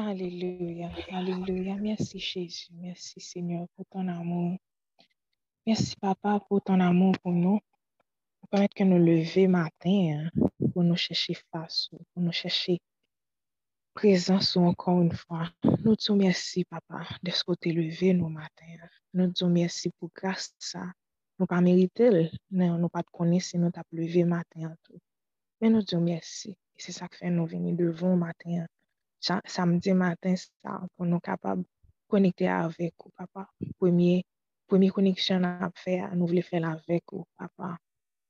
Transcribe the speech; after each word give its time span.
Alléluia, 0.00 0.92
Alléluia. 1.10 1.74
Merci 1.74 2.20
Jésus, 2.20 2.68
merci 2.72 3.20
Seigneur 3.20 3.66
pour 3.74 3.84
ton 3.86 4.06
amour. 4.06 4.56
Merci 5.66 5.96
Papa 5.96 6.38
pour 6.48 6.62
ton 6.62 6.78
amour 6.78 7.18
pour 7.20 7.32
nous. 7.32 7.58
Pour 8.38 8.48
permettre 8.48 8.76
que 8.76 8.84
nous 8.84 9.04
lever 9.04 9.48
matin, 9.48 10.28
hein, 10.30 10.48
pour 10.72 10.84
nous 10.84 10.94
chercher 10.94 11.34
face, 11.50 11.88
pour 12.14 12.22
nous 12.22 12.30
chercher 12.30 12.78
présence 13.92 14.56
encore 14.56 15.02
une 15.02 15.10
fois. 15.10 15.50
Nous 15.84 15.96
te 15.96 16.12
merci 16.12 16.64
Papa 16.64 17.04
de 17.24 17.32
ce 17.32 17.42
côté 17.42 17.72
levé 17.72 18.14
nous 18.14 18.28
matin. 18.28 18.66
Hein. 18.80 18.88
Nous 19.14 19.32
te 19.32 19.44
merci 19.46 19.90
pour 19.98 20.10
grâce 20.14 20.54
ça. 20.60 20.92
Nous 21.40 21.46
pas 21.46 21.60
mérité, 21.60 22.30
nous 22.52 22.78
nous 22.78 22.88
pas 22.88 23.02
connaître 23.02 23.48
nous 23.56 23.72
t'as 23.72 23.82
levé 23.90 24.22
matin. 24.22 24.72
Mais 25.60 25.70
nous 25.70 25.82
te 25.82 25.96
merci. 25.96 26.56
C'est 26.76 26.92
ça 26.92 27.08
que 27.08 27.16
fait 27.16 27.30
nous 27.30 27.46
venir 27.46 27.74
devant 27.74 28.14
matin. 28.14 28.64
Samedi 29.20 29.92
matin 29.94 30.34
ça 30.36 30.80
pour 30.96 31.06
nous 31.06 31.20
capables 31.20 31.62
de 31.62 31.68
connecter 32.08 32.48
avec 32.48 32.94
vous, 33.02 33.10
papa. 33.16 33.48
Premier, 33.78 34.24
première 34.66 34.92
connexion 34.92 35.42
à 35.42 35.70
faire, 35.74 36.14
nous 36.14 36.26
voulons 36.26 36.42
faire 36.42 36.68
avec 36.68 37.04
vous, 37.10 37.24
papa. 37.36 37.78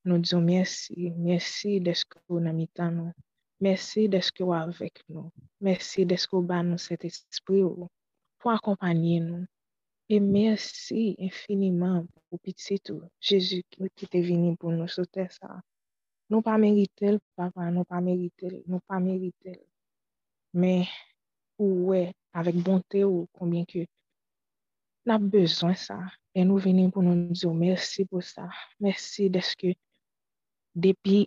Nous 0.04 0.18
disons 0.18 0.40
merci, 0.40 1.12
merci 1.16 1.80
de 1.80 1.92
ce 1.92 2.04
que 2.04 2.18
vous 2.28 2.38
avez 2.38 2.52
mis 2.52 2.70
nous. 2.78 3.12
Merci 3.60 4.08
de 4.08 4.20
ce 4.20 4.32
que 4.32 4.42
vous 4.42 4.52
avec 4.52 5.02
nous. 5.08 5.30
Merci 5.60 6.06
de 6.06 6.16
ce 6.16 6.27
que 6.27 6.36
vous 6.36 6.52
avez 6.52 6.68
nous 6.68 6.78
cet 6.78 7.05
esprit 7.05 7.62
pour 8.38 8.50
accompagner 8.50 9.20
nous. 9.20 9.44
Et 10.08 10.20
merci 10.20 11.16
infiniment 11.18 12.06
pour 12.30 12.41
petit 12.41 12.80
tout, 12.80 13.02
Jésus 13.20 13.62
qui 13.94 14.08
est 14.10 14.22
venu 14.22 14.56
pour 14.56 14.70
nous 14.70 14.88
sauter 14.88 15.27
ça. 15.28 15.60
Nous 16.30 16.41
pas 16.41 16.56
mérité, 16.56 17.18
papa, 17.36 17.70
nous 17.70 17.84
pas 17.84 18.00
mérité, 18.00 18.62
nous 18.66 18.80
pas 18.80 19.00
men 20.52 20.86
ou 21.58 21.90
we 21.90 22.00
avèk 22.38 22.56
bonte 22.64 23.02
ou 23.04 23.27
konbyen 23.36 23.66
ke 23.68 23.86
nap 25.08 25.22
bezon 25.32 25.74
sa. 25.74 25.98
E 26.38 26.44
nou 26.46 26.60
veni 26.62 26.86
pou 26.92 27.02
nou 27.02 27.32
diyo 27.34 27.50
mersi 27.56 28.05
pou 28.06 28.22
sa. 28.22 28.46
Mersi 28.82 29.27
deske 29.32 29.74
depi, 30.74 31.24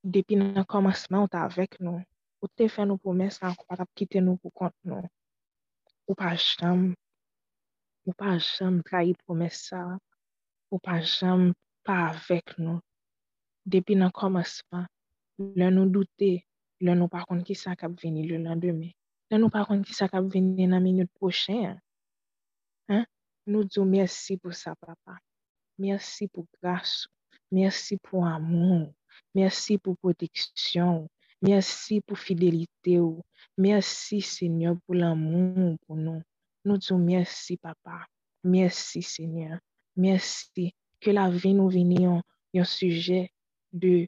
depi 0.00 0.38
nan 0.40 0.64
komanseman 0.64 1.26
ou 1.26 1.32
ta 1.32 1.44
avèk 1.48 1.76
nou. 1.84 2.00
Ou 2.40 2.48
te 2.56 2.68
fè 2.72 2.86
nou 2.88 3.00
pou 3.00 3.16
mè 3.16 3.30
sa 3.32 3.50
ou 3.52 3.68
pa 3.68 3.76
tap 3.80 3.90
kite 3.98 4.22
nou 4.24 4.40
pou 4.40 4.54
kont 4.54 4.76
nou. 4.88 5.04
Ou 6.08 6.16
pa 6.16 6.34
jam, 6.36 6.90
ou 8.04 8.16
pa 8.16 8.36
jam 8.36 8.80
trahi 8.86 9.14
pou 9.24 9.36
mè 9.36 9.50
sa. 9.52 9.82
Ou 10.72 10.80
pa 10.80 10.98
jam 11.00 11.52
pa 11.84 12.00
avèk 12.10 12.56
nou. 12.60 12.80
Depi 13.64 13.96
nan 13.96 14.12
komanseman, 14.12 14.84
lè 15.56 15.70
nou 15.72 15.88
doutè 15.92 16.34
Lè 16.82 16.94
nou 16.98 17.12
pa 17.12 17.22
kon 17.28 17.44
ki 17.46 17.54
sa 17.58 17.76
kap 17.78 17.94
veni 18.02 18.26
lè 18.26 18.40
nan 18.42 18.60
demè. 18.62 18.90
Lè 19.30 19.38
nou 19.38 19.52
pa 19.52 19.62
kon 19.68 19.82
ki 19.86 19.94
sa 19.94 20.10
kap 20.10 20.26
veni 20.32 20.66
nan 20.66 20.82
minute 20.82 21.12
pochen. 21.20 21.78
Nou 23.46 23.60
diyo 23.68 23.84
mersi 23.84 24.38
pou 24.40 24.56
sa 24.56 24.72
papa. 24.72 25.18
Mersi 25.76 26.28
pou 26.32 26.48
grasou. 26.56 27.12
Mersi 27.52 27.98
pou 28.00 28.24
amon. 28.24 28.86
Mersi 29.36 29.76
pou 29.76 30.00
proteksyon. 30.00 31.04
Mersi 31.44 32.00
pou 32.00 32.16
fidelite 32.16 32.96
ou. 33.02 33.20
Mersi 33.60 34.22
seigneur 34.24 34.78
pou 34.86 34.96
l'amon 34.96 35.76
pou 35.84 35.98
nou. 36.00 36.24
Nou 36.64 36.80
diyo 36.80 36.96
mersi 36.96 37.58
papa. 37.60 38.06
Mersi 38.40 39.04
seigneur. 39.04 39.60
Mersi. 39.92 40.72
Ke 41.04 41.12
la 41.12 41.28
veni 41.28 41.58
nou 41.60 41.68
veni 41.68 42.00
yon 42.00 42.64
suje 42.64 43.26
de 43.76 44.06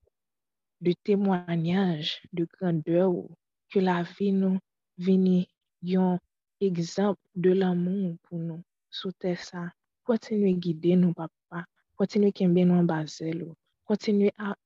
de 0.81 0.93
témoignage 1.05 2.23
de 2.33 2.47
grandeur 2.59 3.13
que 3.71 3.79
la 3.79 4.03
vie 4.03 4.33
nous 4.33 4.59
vini 4.99 5.49
un 5.95 6.19
exemple 6.61 7.21
de 7.35 7.53
l'amour 7.53 8.17
pour 8.23 8.39
nous. 8.39 8.63
Sous 8.91 9.13
ça, 9.37 9.71
continuez 10.05 10.51
à 10.51 10.55
guider 10.55 10.97
nous, 10.97 11.13
papa. 11.13 11.65
Continuez 11.97 12.33
à 12.41 12.45
nous 12.45 12.75
en 12.75 12.85
base. 12.85 13.23
Continuez 13.85 14.33
à, 14.39 14.57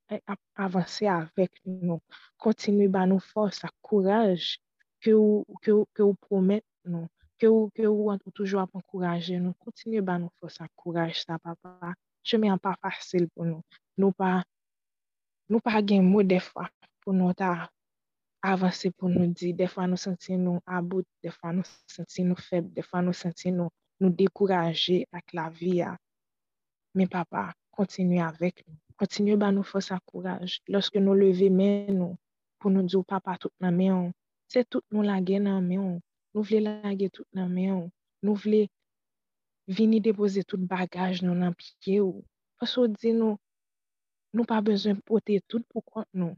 avancer 0.54 1.06
avec 1.06 1.50
nous. 1.65 2.00
Continuez 2.38 2.91
à 2.94 3.06
nous 3.06 3.19
force, 3.19 3.65
à 3.65 3.69
courage 3.82 4.59
que 5.00 5.10
vous, 5.10 5.44
que, 5.62 5.84
que 5.93 6.03
vous 6.03 6.15
promettez 6.15 6.66
nous. 6.84 7.06
Que 7.38 7.47
vous, 7.47 7.70
que 7.70 7.82
vous 7.82 8.16
toujours 8.34 8.66
encourager 8.72 9.38
nous. 9.38 9.54
Continuez 9.54 10.03
à 10.06 10.19
nous 10.19 10.31
force, 10.38 10.60
à 10.60 10.69
courage, 10.76 11.25
ça, 11.25 11.38
papa. 11.38 11.94
Je 12.22 12.37
mets 12.37 12.49
un 12.49 12.59
pas 12.59 12.76
facile 12.81 13.28
pour 13.34 13.44
nous. 13.44 13.62
Nous 13.97 14.12
pas 14.12 14.43
nou 15.50 15.61
pa 15.65 15.83
gen 15.83 16.06
mou 16.06 16.22
defwa 16.22 16.69
pou 17.03 17.12
nou 17.16 17.34
ta 17.37 17.69
avanse 18.41 18.88
pou 18.97 19.11
nou 19.12 19.28
di, 19.37 19.53
defwa 19.56 19.87
nou 19.91 20.00
senti 20.00 20.37
nou 20.38 20.62
about, 20.65 21.06
defwa 21.25 21.53
nou 21.56 21.66
senti 21.91 22.25
nou 22.25 22.38
feb, 22.41 22.71
defwa 22.77 23.03
nou 23.05 23.16
senti 23.16 23.53
nou, 23.53 23.69
nou 24.00 24.15
dekouraje 24.16 25.03
ak 25.12 25.34
la 25.37 25.49
vi 25.53 25.81
ya. 25.81 25.97
Men 26.97 27.11
papa, 27.11 27.50
kontinu 27.77 28.22
avek 28.25 28.65
nou. 28.66 28.78
Kontinu 29.00 29.37
ba 29.41 29.50
nou 29.53 29.65
fosa 29.65 30.00
kouraj. 30.09 30.59
Lorske 30.69 31.00
nou 31.00 31.16
leve 31.16 31.50
men 31.53 31.93
nou, 31.99 32.17
pou 32.61 32.72
nou 32.72 32.84
di 32.87 32.97
ou 32.99 33.06
papa 33.06 33.37
tout 33.41 33.53
nan 33.61 33.77
men 33.77 33.93
ou. 33.97 34.17
se 34.50 34.65
tout 34.67 34.82
nou 34.91 35.05
lage 35.06 35.38
nan 35.38 35.62
men 35.62 35.78
ou. 35.78 36.00
nou 36.34 36.43
vle 36.47 36.61
lage 36.65 37.11
tout 37.15 37.27
nan 37.34 37.50
men 37.53 37.71
ou. 37.77 37.87
nou 38.22 38.34
vle 38.34 38.67
vini 39.71 40.00
depoze 40.03 40.43
tout 40.44 40.61
bagaj 40.72 41.22
nou 41.25 41.37
nan 41.38 41.55
pike 41.56 42.00
yon. 42.00 42.19
Paso 42.59 42.87
di 42.91 43.12
nou, 43.17 43.38
Nou 44.34 44.46
pa 44.46 44.60
bezwen 44.62 45.00
pote 45.06 45.41
tout 45.50 45.64
pou 45.70 45.82
kont 45.82 46.06
nou. 46.14 46.36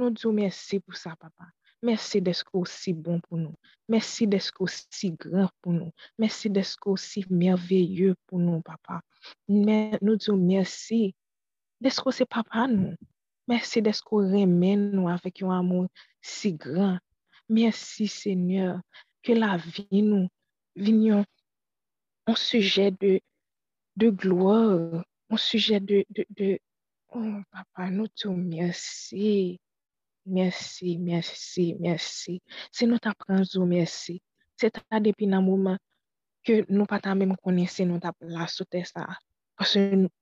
Nou 0.00 0.12
diyo 0.12 0.32
mersi 0.36 0.80
pou 0.80 0.96
sa, 0.96 1.14
papa. 1.16 1.48
Mersi 1.84 2.20
desko 2.20 2.66
si 2.68 2.92
bon 2.92 3.22
pou 3.24 3.40
nou. 3.40 3.56
Mersi 3.88 4.26
desko 4.28 4.66
si 4.68 5.12
gran 5.16 5.48
pou 5.64 5.72
nou. 5.72 5.92
Mersi 6.20 6.50
desko 6.52 6.98
si 7.00 7.24
merveye 7.28 8.12
pou 8.28 8.40
nou, 8.40 8.60
papa. 8.64 9.00
Nou 9.48 10.16
diyo 10.20 10.36
mersi 10.36 11.14
desko 11.80 12.12
se 12.12 12.28
papa 12.28 12.66
nou. 12.68 12.92
Mersi 13.48 13.80
desko 13.84 14.20
remen 14.28 14.90
nou 14.92 15.08
avek 15.08 15.40
yon 15.40 15.56
amou 15.56 15.88
si 16.20 16.52
gran. 16.52 16.98
Mersi, 17.50 18.06
seigneur, 18.06 18.78
ke 19.26 19.34
la 19.34 19.56
vi 19.58 20.04
nou 20.04 20.28
vinyon 20.78 21.24
an 22.30 22.36
suje 22.38 22.90
de 23.00 24.10
gloa, 24.22 25.02
an 25.32 25.40
suje 25.40 25.80
de 25.82 26.50
Oh, 27.12 27.42
papa, 27.50 27.90
nou 27.90 28.06
tou 28.14 28.36
mersi. 28.36 29.58
Mersi, 30.26 30.94
mersi, 30.98 31.74
mersi. 31.74 32.36
Se 32.70 32.86
nou 32.86 33.02
ta 33.02 33.16
pranzou, 33.18 33.66
mersi. 33.66 34.20
Se 34.60 34.70
ta 34.70 35.00
depi 35.02 35.26
nan 35.26 35.42
mouman 35.42 35.80
ke 36.46 36.60
nou 36.70 36.86
pata 36.86 37.16
mèm 37.18 37.34
konense 37.42 37.82
nou 37.88 37.98
ta 38.02 38.12
la 38.22 38.46
sote 38.46 38.84
sa. 38.86 39.08
Pase 39.58 39.82
nou, 39.96 40.12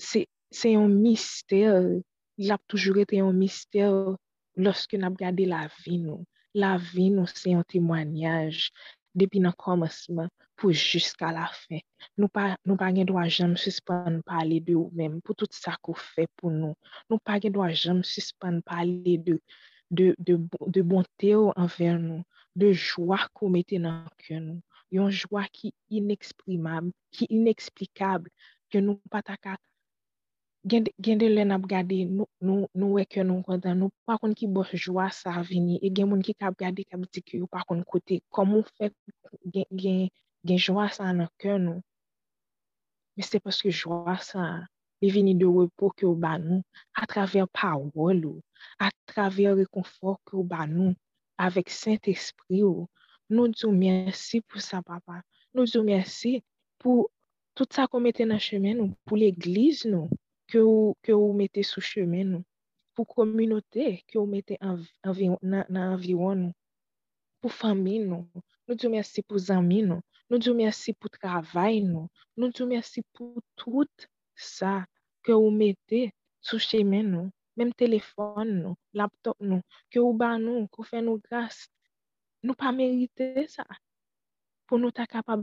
se, 0.00 0.24
se 0.48 0.72
yon 0.72 0.96
mister, 0.96 2.00
il 2.40 2.54
ap 2.56 2.64
toujou 2.72 3.02
ete 3.02 3.20
yon 3.20 3.36
mister 3.36 4.16
loske 4.56 4.96
nou 4.96 5.12
ap 5.12 5.20
gade 5.20 5.44
la 5.50 5.66
vi 5.82 6.00
nou. 6.00 6.24
La 6.56 6.78
vi 6.78 7.10
nou 7.12 7.28
se 7.28 7.52
yon 7.52 7.68
temwanyaj. 7.68 8.70
depi 9.14 9.40
nan 9.42 9.54
komasman 9.58 10.30
pou 10.58 10.74
jiska 10.74 11.30
la 11.34 11.46
fin. 11.54 11.82
Nou 12.18 12.30
pa, 12.30 12.54
nou 12.66 12.78
pa 12.80 12.90
gen 12.94 13.08
do 13.08 13.18
a 13.20 13.26
jem 13.28 13.54
suspande 13.60 14.22
pale 14.26 14.60
de 14.66 14.76
ou 14.78 14.90
men, 14.94 15.20
pou 15.24 15.36
tout 15.38 15.50
sa 15.54 15.76
kou 15.80 15.98
fe 15.98 16.26
pou 16.38 16.52
nou. 16.54 16.74
Nou 17.10 17.22
pa 17.22 17.38
gen 17.42 17.54
do 17.54 17.64
a 17.64 17.70
jem 17.72 18.02
suspande 18.06 18.62
pale 18.66 19.18
de, 19.26 19.38
de, 19.90 20.12
de, 20.18 20.38
de 20.76 20.82
bonte 20.82 21.34
ou 21.36 21.52
anver 21.56 21.98
nou, 22.02 22.22
de 22.54 22.70
jwa 22.74 23.24
kou 23.32 23.50
mette 23.54 23.80
nan 23.82 24.04
ke 24.22 24.38
nou. 24.38 24.60
Yon 24.94 25.10
jwa 25.10 25.46
ki 25.50 25.72
ineksprimab, 25.90 26.90
ki 27.14 27.26
ineksplikab, 27.34 28.28
ke 28.70 28.82
nou 28.82 29.00
pataka 29.10 29.56
gen 30.64 31.18
de 31.20 31.28
lè 31.28 31.44
nap 31.44 31.64
gade 31.68 31.98
nou, 32.08 32.26
nou, 32.40 32.68
nou 32.72 32.96
weke 32.96 33.24
nou 33.26 33.44
kontan, 33.44 33.76
nou 33.82 33.92
pa 34.08 34.16
kon 34.20 34.32
ki 34.36 34.48
bosh 34.48 34.72
jwa 34.86 35.10
sa 35.12 35.42
vini, 35.44 35.76
e 35.84 35.90
gen 35.92 36.08
moun 36.08 36.22
ki 36.24 36.32
kap 36.40 36.56
gade 36.56 36.86
kap 36.88 37.04
di 37.12 37.20
ki 37.20 37.42
yo 37.42 37.48
pa 37.52 37.60
kon 37.68 37.82
kote, 37.84 38.22
komon 38.32 38.64
fèk 38.78 38.94
gen, 39.52 39.66
gen, 39.82 40.00
gen 40.46 40.62
jwa 40.64 40.88
sa 40.96 41.12
nan 41.12 41.28
kè 41.40 41.58
nou. 41.60 41.84
Me 43.14 43.26
se 43.28 43.42
paske 43.44 43.68
jwa 43.68 44.16
sa, 44.24 44.64
li 45.04 45.12
vini 45.12 45.36
de 45.36 45.44
wepo 45.44 45.92
ki 45.92 46.08
yo 46.08 46.14
ba 46.24 46.38
nou, 46.40 46.64
a 46.96 47.04
traver 47.12 47.44
parol 47.52 48.24
ou, 48.32 48.40
a 48.80 48.88
traver 49.12 49.60
rekonfor 49.60 50.16
ki 50.24 50.38
yo 50.38 50.48
ba 50.48 50.64
nou, 50.70 50.96
avèk 51.36 51.68
sent 51.68 52.08
espri 52.08 52.64
ou. 52.64 52.88
Nou 53.28 53.52
djou 53.52 53.72
mersi 53.72 54.40
pou 54.48 54.64
sa 54.64 54.80
papa, 54.84 55.20
nou 55.52 55.68
djou 55.68 55.84
mersi 55.84 56.38
pou 56.80 57.08
tout 57.52 57.68
sa 57.72 57.84
komete 57.90 58.24
nan 58.24 58.40
chemen 58.40 58.80
nou, 58.80 58.96
pou 59.04 59.20
l'eglise 59.20 59.88
nou. 59.92 60.08
ke 60.54 60.60
ou, 60.62 60.94
ke 61.02 61.10
ou 61.10 61.32
mette 61.34 61.64
sou 61.66 61.82
chemen 61.82 62.28
nou, 62.30 62.42
pou 62.94 63.02
kominote 63.10 63.86
ke 64.06 64.18
ou 64.20 64.26
mette 64.30 64.54
anv, 64.62 64.84
anvi, 65.02 65.26
nan, 65.42 65.64
nan 65.66 65.94
anviron 65.96 66.44
nou, 66.44 66.54
pou 67.42 67.50
fami 67.50 67.96
nou, 67.98 68.22
nou 68.68 68.78
diyo 68.78 68.92
mersi 68.92 69.24
pou 69.26 69.40
zami 69.42 69.80
nou, 69.82 69.98
nou 70.30 70.38
diyo 70.38 70.54
mersi 70.54 70.94
pou 70.94 71.10
travay 71.10 71.80
nou, 71.82 72.06
nou 72.38 72.54
diyo 72.54 72.68
mersi 72.70 73.02
pou 73.10 73.42
tout 73.58 74.06
sa 74.38 74.84
ke 75.26 75.34
ou 75.34 75.50
mette 75.50 76.04
sou 76.38 76.62
chemen 76.62 77.10
nou, 77.10 77.32
menm 77.58 77.74
telefon 77.74 78.52
nou, 78.60 78.76
laptop 78.94 79.42
nou, 79.42 79.58
ke 79.90 79.98
ou 79.98 80.14
ban 80.14 80.38
nou, 80.38 80.68
ke 80.70 80.84
ou 80.84 80.86
fè 80.86 81.02
nou 81.02 81.18
grase, 81.24 81.66
nou 82.46 82.54
pa 82.54 82.70
merite 82.70 83.48
sa, 83.50 83.66
pou 84.70 84.78
nou 84.78 84.94
ta 84.94 85.08
kapab 85.10 85.42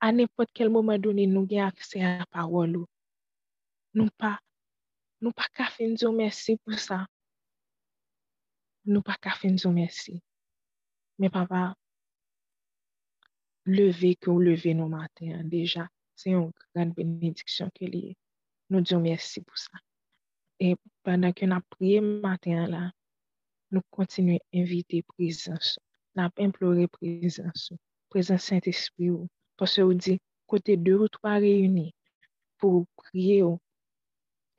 an 0.00 0.24
epot 0.24 0.48
kel 0.56 0.72
mouman 0.72 1.04
doni 1.04 1.28
nou 1.28 1.44
gen 1.44 1.66
akse 1.68 2.00
a 2.00 2.24
parol 2.32 2.80
ou, 2.80 2.88
la 3.94 4.04
parole. 4.10 4.10
Nous 4.10 4.10
pas, 4.10 4.40
nous 5.20 5.32
pas 5.32 5.46
qu'à 5.54 5.66
faire 5.66 6.12
merci 6.12 6.56
pour 6.64 6.78
ça. 6.78 7.06
Nous 8.84 9.02
pas 9.02 9.16
qu'à 9.20 9.32
faire 9.32 9.72
merci. 9.72 10.22
Mais 11.18 11.28
papa, 11.30 11.74
lever 13.66 14.16
que 14.16 14.30
vous 14.30 14.40
levez 14.40 14.74
nos 14.74 14.88
matins, 14.88 15.42
déjà, 15.44 15.88
c'est 16.14 16.30
une 16.30 16.50
grande 16.74 16.94
bénédiction 16.94 17.70
que 17.74 17.84
nous 18.70 18.80
disons 18.80 19.00
merci 19.00 19.40
pour 19.42 19.58
ça. 19.58 19.78
Et 20.58 20.76
pendant 21.02 21.32
que 21.32 21.44
nous 21.44 21.52
avons 21.52 21.62
prié 21.70 22.00
matin 22.00 22.66
là, 22.66 22.92
nous 23.70 23.82
continuons 23.90 24.38
à 24.52 24.58
inviter 24.58 25.02
présence. 25.02 25.78
Nous 26.14 26.22
avons 26.22 26.32
imploré 26.38 26.88
présence. 26.88 27.72
Présence 28.08 28.44
Saint-Esprit. 28.44 29.10
Parce 29.56 29.76
que 29.76 29.82
vous 29.82 29.94
dit, 29.94 30.20
côté 30.46 30.76
deux 30.76 30.98
ou 30.98 31.08
trois 31.08 31.34
réunis 31.34 31.94
pour 32.58 32.86
prier, 32.96 33.42
pour 33.42 33.60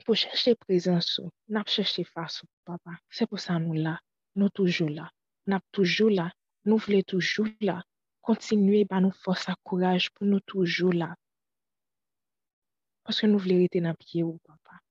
pou 0.06 0.18
chèche 0.18 0.54
prezansou, 0.64 1.32
nap 1.48 1.70
chèche 1.72 2.04
fasou, 2.14 2.48
papa. 2.68 2.98
Se 3.16 3.28
pou 3.30 3.42
sa 3.42 3.58
nou 3.62 3.78
la, 3.78 3.96
nou 4.36 4.50
toujou 4.58 4.90
la, 4.92 5.08
nap 5.50 5.64
toujou 5.76 6.12
la, 6.14 6.30
nou 6.68 6.82
vle 6.82 7.02
toujou 7.08 7.50
la, 7.68 7.80
kontinue 8.26 8.84
ba 8.90 9.02
nou 9.04 9.16
fòs 9.24 9.48
akouraj 9.54 10.10
pou 10.16 10.30
nou 10.30 10.44
toujou 10.52 10.94
la. 10.96 11.12
Paske 13.06 13.30
nou 13.30 13.42
vle 13.42 13.58
rete 13.64 13.82
nan 13.82 13.98
piye 14.00 14.24
ou, 14.28 14.38
papa. 14.46 14.82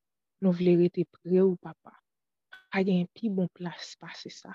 Nou 0.43 0.57
vle 0.57 0.75
rete 0.81 1.07
pre 1.15 1.43
ou, 1.45 1.57
papa. 1.63 1.95
A 2.75 2.83
gen 2.87 3.07
pi 3.15 3.31
bon 3.35 3.49
plas 3.55 3.95
pase 4.01 4.31
sa. 4.35 4.55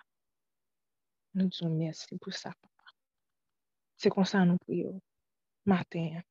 Nou 1.35 1.51
dizon 1.51 1.75
mersi 1.79 2.19
pou 2.19 2.31
sa, 2.31 2.53
papa. 2.55 2.95
Se 3.99 4.11
konsan 4.11 4.51
nou 4.51 4.61
priyo, 4.67 4.91
maten, 5.67 6.21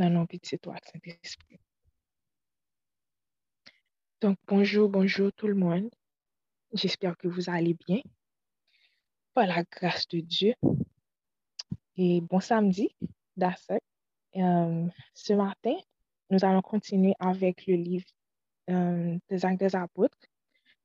nan 0.00 0.16
nou 0.16 0.28
piti 0.28 0.58
toak 0.60 0.88
Saint-Esprit. 0.88 1.63
Donc, 4.24 4.38
bonjour, 4.48 4.88
bonjour 4.88 5.30
tout 5.34 5.48
le 5.48 5.54
monde. 5.54 5.90
J'espère 6.72 7.14
que 7.18 7.28
vous 7.28 7.50
allez 7.50 7.74
bien. 7.74 8.00
Par 9.34 9.46
la 9.46 9.62
grâce 9.64 10.08
de 10.08 10.20
Dieu. 10.20 10.54
Et 11.98 12.22
bon 12.22 12.40
samedi, 12.40 12.88
d'accord. 13.36 13.80
Euh, 14.36 14.86
ce 15.12 15.34
matin, 15.34 15.76
nous 16.30 16.42
allons 16.42 16.62
continuer 16.62 17.12
avec 17.18 17.66
le 17.66 17.74
livre 17.74 18.06
euh, 18.70 19.18
des 19.28 19.44
Actes 19.44 19.60
des 19.60 19.76
Apôtres, 19.76 20.16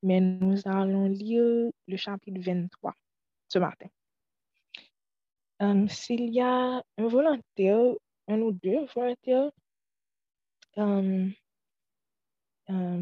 mais 0.03 0.19
nous 0.19 0.59
allons 0.65 1.07
lire 1.07 1.71
le 1.88 1.95
chapitre 1.95 2.41
23 2.41 2.94
ce 3.47 3.59
matin. 3.59 3.88
Euh, 5.62 5.88
s'il 5.88 6.33
y 6.33 6.41
a 6.41 6.83
un 6.97 7.07
volontaire, 7.07 7.94
un 8.27 8.41
ou 8.41 8.51
deux 8.51 8.86
volontaires 8.94 9.50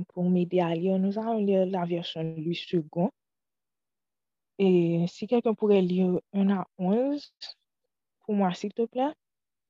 pour 0.10 0.30
m'aider 0.30 0.60
à 0.60 0.74
lire, 0.74 0.98
nous 0.98 1.18
allons 1.20 1.40
lire 1.40 1.66
la 1.66 1.86
version 1.86 2.24
Louis 2.38 2.56
second. 2.56 3.12
Et 4.60 5.06
si 5.08 5.28
quelqu'un 5.28 5.54
pourrait 5.54 5.82
lire 5.82 6.20
1 6.34 6.50
à 6.50 6.68
11, 6.78 7.34
pour 8.22 8.36
moi, 8.36 8.54
s'il 8.54 8.74
te 8.74 8.86
plaît, 8.86 9.14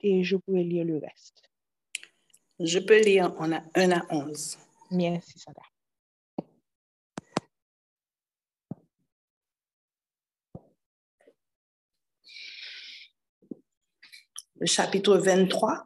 et 0.02 0.24
je 0.24 0.38
pourrais 0.38 0.64
lire 0.64 0.86
le 0.86 0.98
reste. 0.98 1.50
Je 2.60 2.80
peux 2.80 3.02
lire 3.04 3.36
on 3.40 3.52
a 3.52 3.62
1 3.76 3.92
à 3.92 4.06
11. 4.10 4.58
Merci, 4.92 5.40
Sada. 5.40 5.62
Le 14.60 14.66
chapitre 14.66 15.18
23. 15.18 15.84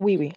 Oui, 0.00 0.16
oui. 0.16 0.32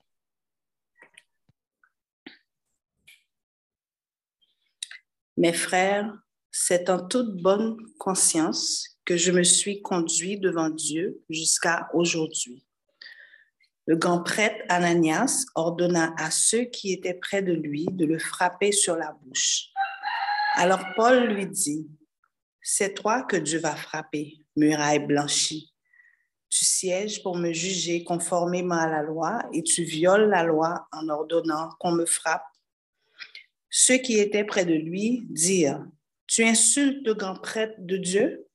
Mes 5.41 5.53
frères, 5.53 6.13
c'est 6.51 6.87
en 6.87 7.03
toute 7.03 7.41
bonne 7.41 7.75
conscience 7.97 8.99
que 9.05 9.17
je 9.17 9.31
me 9.31 9.41
suis 9.41 9.81
conduit 9.81 10.37
devant 10.37 10.69
Dieu 10.69 11.19
jusqu'à 11.31 11.89
aujourd'hui. 11.95 12.63
Le 13.87 13.95
grand 13.95 14.21
prêtre 14.21 14.63
Ananias 14.69 15.45
ordonna 15.55 16.13
à 16.19 16.29
ceux 16.29 16.65
qui 16.65 16.93
étaient 16.93 17.15
près 17.15 17.41
de 17.41 17.53
lui 17.53 17.87
de 17.89 18.05
le 18.05 18.19
frapper 18.19 18.71
sur 18.71 18.95
la 18.95 19.17
bouche. 19.23 19.69
Alors 20.57 20.85
Paul 20.95 21.33
lui 21.33 21.47
dit, 21.47 21.89
C'est 22.61 22.93
toi 22.93 23.23
que 23.23 23.37
Dieu 23.37 23.57
va 23.57 23.75
frapper, 23.75 24.45
muraille 24.55 24.99
blanchie. 24.99 25.73
Tu 26.51 26.65
sièges 26.65 27.23
pour 27.23 27.35
me 27.35 27.51
juger 27.51 28.03
conformément 28.03 28.77
à 28.77 28.87
la 28.87 29.01
loi 29.01 29.39
et 29.53 29.63
tu 29.63 29.81
violes 29.81 30.29
la 30.29 30.43
loi 30.43 30.87
en 30.91 31.09
ordonnant 31.09 31.69
qu'on 31.79 31.93
me 31.93 32.05
frappe. 32.05 32.45
Ceux 33.73 33.97
qui 33.97 34.19
étaient 34.19 34.43
près 34.43 34.65
de 34.65 34.73
lui 34.73 35.23
dirent, 35.29 35.85
Tu 36.27 36.43
insultes 36.43 37.07
le 37.07 37.13
grand 37.13 37.35
prêtre 37.35 37.75
de 37.79 37.95
Dieu? 37.95 38.45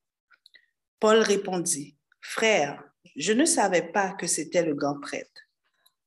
Paul 1.00 1.18
répondit, 1.20 1.96
Frère, 2.20 2.84
je 3.16 3.32
ne 3.32 3.46
savais 3.46 3.90
pas 3.90 4.12
que 4.12 4.26
c'était 4.26 4.62
le 4.62 4.74
grand 4.74 5.00
prêtre. 5.00 5.42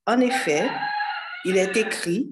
En 0.06 0.20
effet, 0.22 0.70
il 1.44 1.58
est 1.58 1.76
écrit, 1.76 2.30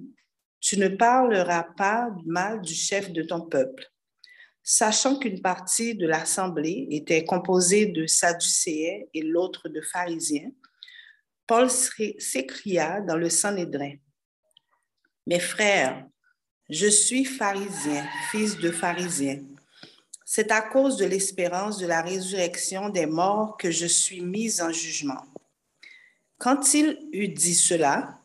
Tu 0.61 0.77
ne 0.77 0.87
parleras 0.87 1.63
pas 1.63 2.09
mal 2.25 2.61
du 2.61 2.75
chef 2.75 3.11
de 3.11 3.23
ton 3.23 3.41
peuple. 3.41 3.91
Sachant 4.61 5.17
qu'une 5.17 5.41
partie 5.41 5.95
de 5.95 6.05
l'assemblée 6.05 6.87
était 6.91 7.25
composée 7.25 7.87
de 7.87 8.05
Sadducéens 8.05 9.01
et 9.15 9.21
l'autre 9.23 9.67
de 9.67 9.81
pharisiens, 9.81 10.51
Paul 11.47 11.71
s'écria 11.71 13.01
dans 13.01 13.15
le 13.15 13.29
Sanhédrin, 13.29 13.93
Mes 15.25 15.39
frères, 15.39 16.05
je 16.69 16.87
suis 16.87 17.23
pharisien, 17.23 18.05
fils 18.31 18.57
de 18.57 18.71
pharisien. 18.71 19.39
C'est 20.25 20.51
à 20.51 20.61
cause 20.61 20.97
de 20.97 21.05
l'espérance 21.05 21.77
de 21.77 21.87
la 21.87 22.01
résurrection 22.01 22.89
des 22.89 23.05
morts 23.05 23.55
que 23.57 23.71
je 23.71 23.85
suis 23.85 24.21
mise 24.21 24.61
en 24.61 24.71
jugement. 24.71 25.23
Quand 26.37 26.73
il 26.73 26.99
eut 27.13 27.29
dit 27.29 27.55
cela, 27.55 28.19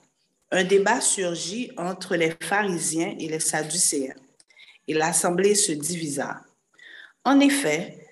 un 0.51 0.65
débat 0.65 1.01
surgit 1.01 1.71
entre 1.77 2.17
les 2.17 2.35
pharisiens 2.41 3.15
et 3.19 3.29
les 3.29 3.41
sadducéens, 3.41 4.17
et 4.89 4.95
l'assemblée 4.95 5.55
se 5.55 5.73
divisa. 5.73 6.43
En 7.25 7.39
effet, 7.39 8.07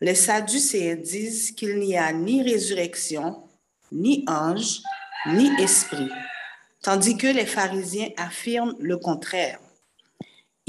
les 0.00 0.16
sadducéens 0.16 0.96
disent 0.96 1.52
qu'il 1.52 1.78
n'y 1.78 1.96
a 1.96 2.12
ni 2.12 2.42
résurrection, 2.42 3.48
ni 3.92 4.24
ange, 4.26 4.82
ni 5.28 5.48
esprit, 5.62 6.10
tandis 6.82 7.16
que 7.16 7.28
les 7.28 7.46
pharisiens 7.46 8.08
affirment 8.16 8.76
le 8.80 8.98
contraire. 8.98 9.60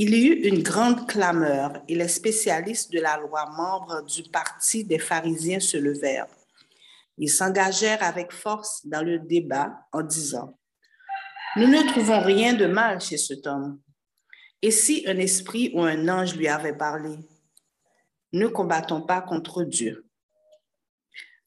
Il 0.01 0.15
y 0.15 0.27
eut 0.27 0.47
une 0.47 0.63
grande 0.63 1.09
clameur 1.09 1.83
et 1.89 1.93
les 1.93 2.07
spécialistes 2.07 2.89
de 2.89 3.01
la 3.01 3.17
loi, 3.17 3.49
membres 3.57 4.01
du 4.05 4.23
parti 4.23 4.85
des 4.85 4.97
pharisiens, 4.97 5.59
se 5.59 5.75
levèrent. 5.75 6.33
Ils 7.17 7.29
s'engagèrent 7.29 8.01
avec 8.01 8.31
force 8.31 8.87
dans 8.87 9.01
le 9.01 9.19
débat 9.19 9.73
en 9.91 10.01
disant, 10.01 10.57
Nous 11.57 11.67
ne 11.67 11.85
trouvons 11.91 12.21
rien 12.21 12.53
de 12.53 12.65
mal 12.65 13.01
chez 13.01 13.17
cet 13.17 13.45
homme. 13.45 13.81
Et 14.61 14.71
si 14.71 15.03
un 15.05 15.17
esprit 15.17 15.69
ou 15.73 15.81
un 15.81 16.07
ange 16.07 16.33
lui 16.33 16.47
avait 16.47 16.77
parlé 16.77 17.17
Ne 18.31 18.47
combattons 18.47 19.01
pas 19.01 19.19
contre 19.19 19.63
Dieu. 19.63 20.07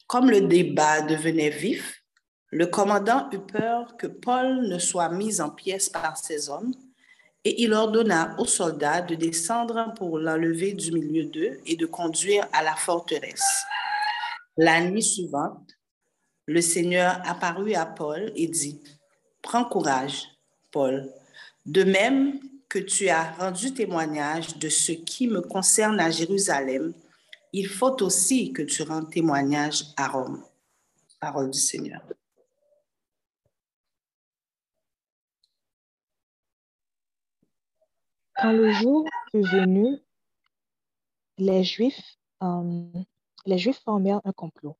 Comme 0.07 0.29
le 0.29 0.43
débat 0.43 1.01
devenait 1.01 1.49
vif, 1.49 2.03
le 2.51 2.67
commandant 2.67 3.31
eut 3.33 3.47
peur 3.47 3.97
que 3.97 4.09
Paul 4.09 4.69
ne 4.69 4.79
soit 4.79 5.09
mis 5.09 5.41
en 5.41 5.49
pièces 5.49 5.89
par 5.89 6.19
ses 6.19 6.51
hommes 6.51 6.75
et 7.45 7.63
il 7.63 7.73
ordonna 7.73 8.35
aux 8.39 8.47
soldats 8.47 9.03
de 9.03 9.15
descendre 9.15 9.93
pour 9.97 10.19
l'enlever 10.19 10.73
du 10.73 10.93
milieu 10.93 11.25
d'eux 11.25 11.61
et 11.67 11.77
de 11.77 11.87
conduire 11.87 12.47
à 12.53 12.63
la 12.63 12.77
forteresse. 12.77 13.65
La 14.57 14.81
nuit 14.81 15.03
suivante, 15.03 15.77
le 16.47 16.61
Seigneur 16.61 17.21
apparut 17.25 17.75
à 17.75 17.87
Paul 17.87 18.33
et 18.37 18.47
dit, 18.47 18.81
Prends 19.41 19.65
courage, 19.65 20.29
Paul, 20.71 21.11
de 21.67 21.83
même 21.83 22.39
que 22.69 22.79
tu 22.79 23.09
as 23.09 23.33
rendu 23.33 23.75
témoignage 23.75 24.57
de 24.59 24.69
ce 24.69 24.93
qui 24.93 25.27
me 25.27 25.41
concerne 25.41 26.01
à 26.01 26.11
Jérusalem, 26.11 26.93
il 27.53 27.69
faut 27.69 28.03
aussi 28.03 28.53
que 28.53 28.63
tu 28.63 28.83
rendes 28.83 29.11
témoignage 29.11 29.85
à 29.97 30.09
Rome. 30.09 30.43
Parole 31.21 31.51
du 31.51 31.59
Seigneur. 31.59 32.01
Quand 38.43 38.51
le 38.51 38.73
jour 38.73 39.05
fut 39.31 39.43
venu, 39.43 39.99
les 41.39 41.63
Juifs, 41.63 42.19
euh, 42.43 42.89
les 43.47 43.57
Juifs 43.57 43.81
formèrent 43.85 44.21
un 44.25 44.33
complot 44.33 44.77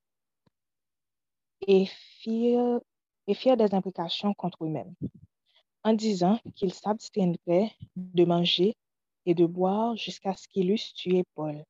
et 1.69 1.87
firent, 1.87 2.81
et 3.29 3.35
firent 3.35 3.57
des 3.57 3.73
implications 3.73 4.35
contre 4.35 4.65
eux-mêmes 4.65 4.93
en 5.85 5.93
disant 5.93 6.41
qu'ils 6.57 6.75
s'abstiendraient 6.75 7.71
de 7.95 8.25
manger 8.25 8.75
et 9.27 9.35
de 9.35 9.47
boire 9.47 9.95
jusqu'à 9.95 10.35
ce 10.35 10.49
qu'ils 10.49 10.73
eussent 10.73 10.95
tué 10.95 11.23
Paul. 11.37 11.65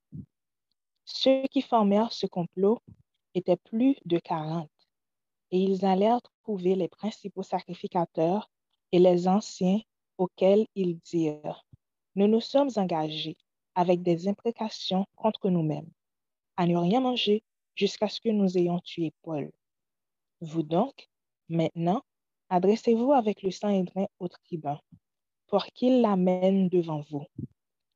Ceux 1.04 1.42
qui 1.50 1.60
formèrent 1.60 2.12
ce 2.12 2.26
complot 2.26 2.80
étaient 3.34 3.56
plus 3.56 3.96
de 4.06 4.18
quarante, 4.18 4.70
et 5.50 5.58
ils 5.58 5.84
allèrent 5.84 6.22
trouver 6.42 6.74
les 6.74 6.88
principaux 6.88 7.42
sacrificateurs 7.42 8.50
et 8.92 8.98
les 8.98 9.28
anciens 9.28 9.80
auxquels 10.16 10.66
ils 10.74 10.98
dirent, 11.00 11.66
Nous 12.14 12.26
nous 12.26 12.40
sommes 12.40 12.70
engagés 12.76 13.36
avec 13.74 14.02
des 14.02 14.28
imprécations 14.28 15.06
contre 15.16 15.48
nous-mêmes, 15.48 15.90
à 16.56 16.66
ne 16.66 16.76
rien 16.76 17.00
manger 17.00 17.42
jusqu'à 17.74 18.08
ce 18.08 18.20
que 18.20 18.28
nous 18.28 18.58
ayons 18.58 18.80
tué 18.80 19.12
Paul. 19.22 19.50
Vous 20.40 20.62
donc, 20.62 21.08
maintenant, 21.48 22.02
adressez-vous 22.50 23.12
avec 23.12 23.42
le 23.42 23.50
Saint-Hédrin 23.50 24.06
au 24.18 24.28
tribun, 24.28 24.78
pour 25.46 25.64
qu'il 25.66 26.02
l'amène 26.02 26.68
devant 26.68 27.00
vous, 27.10 27.24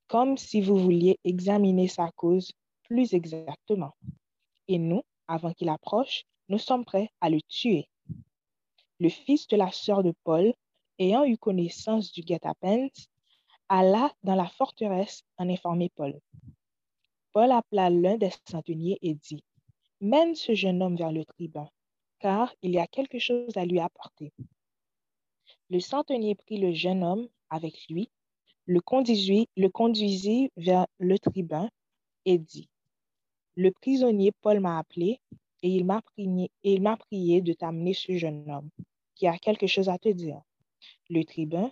comme 0.07 0.39
si 0.39 0.61
vous 0.63 0.77
vouliez 0.77 1.19
examiner 1.25 1.89
sa 1.89 2.11
cause 2.13 2.53
plus 2.85 3.13
exactement. 3.13 3.93
Et 4.69 4.79
nous, 4.79 5.03
avant 5.29 5.53
qu'il 5.53 5.69
approche, 5.69 6.25
nous 6.49 6.59
sommes 6.59 6.85
prêts 6.85 7.11
à 7.21 7.29
le 7.29 7.43
tuer. 7.43 7.89
Le 8.99 9.09
fils 9.09 9.47
de 9.49 9.57
la 9.57 9.73
sœur 9.73 10.03
de 10.03 10.15
Paul, 10.25 10.55
ayant 10.99 11.25
eu 11.25 11.37
connaissance 11.37 12.13
du 12.13 12.23
guet-apens, 12.23 13.09
alla 13.69 14.15
dans 14.23 14.35
la 14.35 14.47
forteresse 14.47 15.25
en 15.39 15.49
informer 15.49 15.91
Paul. 15.91 16.19
Paul 17.33 17.51
appela 17.53 17.91
l'un 17.91 18.17
des 18.17 18.33
centeniers 18.49 18.99
et 19.03 19.15
dit, 19.15 19.45
Mène 20.01 20.35
ce 20.35 20.55
jeune 20.55 20.83
homme 20.83 20.97
vers 20.97 21.13
le 21.13 21.25
tribun, 21.25 21.69
car 22.19 22.55
il 22.63 22.73
y 22.73 22.79
a 22.79 22.87
quelque 22.87 23.19
chose 23.19 23.57
à 23.57 23.65
lui 23.65 23.81
apporter. 23.81 24.33
Le 25.69 25.81
centenier 25.81 26.35
prit 26.35 26.59
le 26.59 26.73
jeune 26.73 27.03
homme 27.03 27.29
avec 27.51 27.89
lui, 27.89 28.11
le 28.67 28.81
conduisit, 28.81 29.49
vers 30.57 30.87
le 30.99 31.19
tribun 31.19 31.69
et 32.25 32.39
dit, 32.39 32.69
Le 33.57 33.71
prisonnier 33.71 34.33
Paul 34.43 34.61
m'a 34.61 34.79
appelé 34.79 35.21
et 35.63 35.69
il 35.69 35.85
m'a 35.85 36.03
prié, 36.03 36.51
prié 36.99 37.41
de 37.41 37.53
t'amener 37.53 37.95
ce 37.95 38.17
jeune 38.17 38.51
homme 38.51 38.71
qui 39.15 39.27
a 39.27 39.39
quelque 39.39 39.67
chose 39.67 39.89
à 39.89 39.99
te 39.99 40.09
dire. 40.09 40.41
Le 41.09 41.25
tribun, 41.25 41.71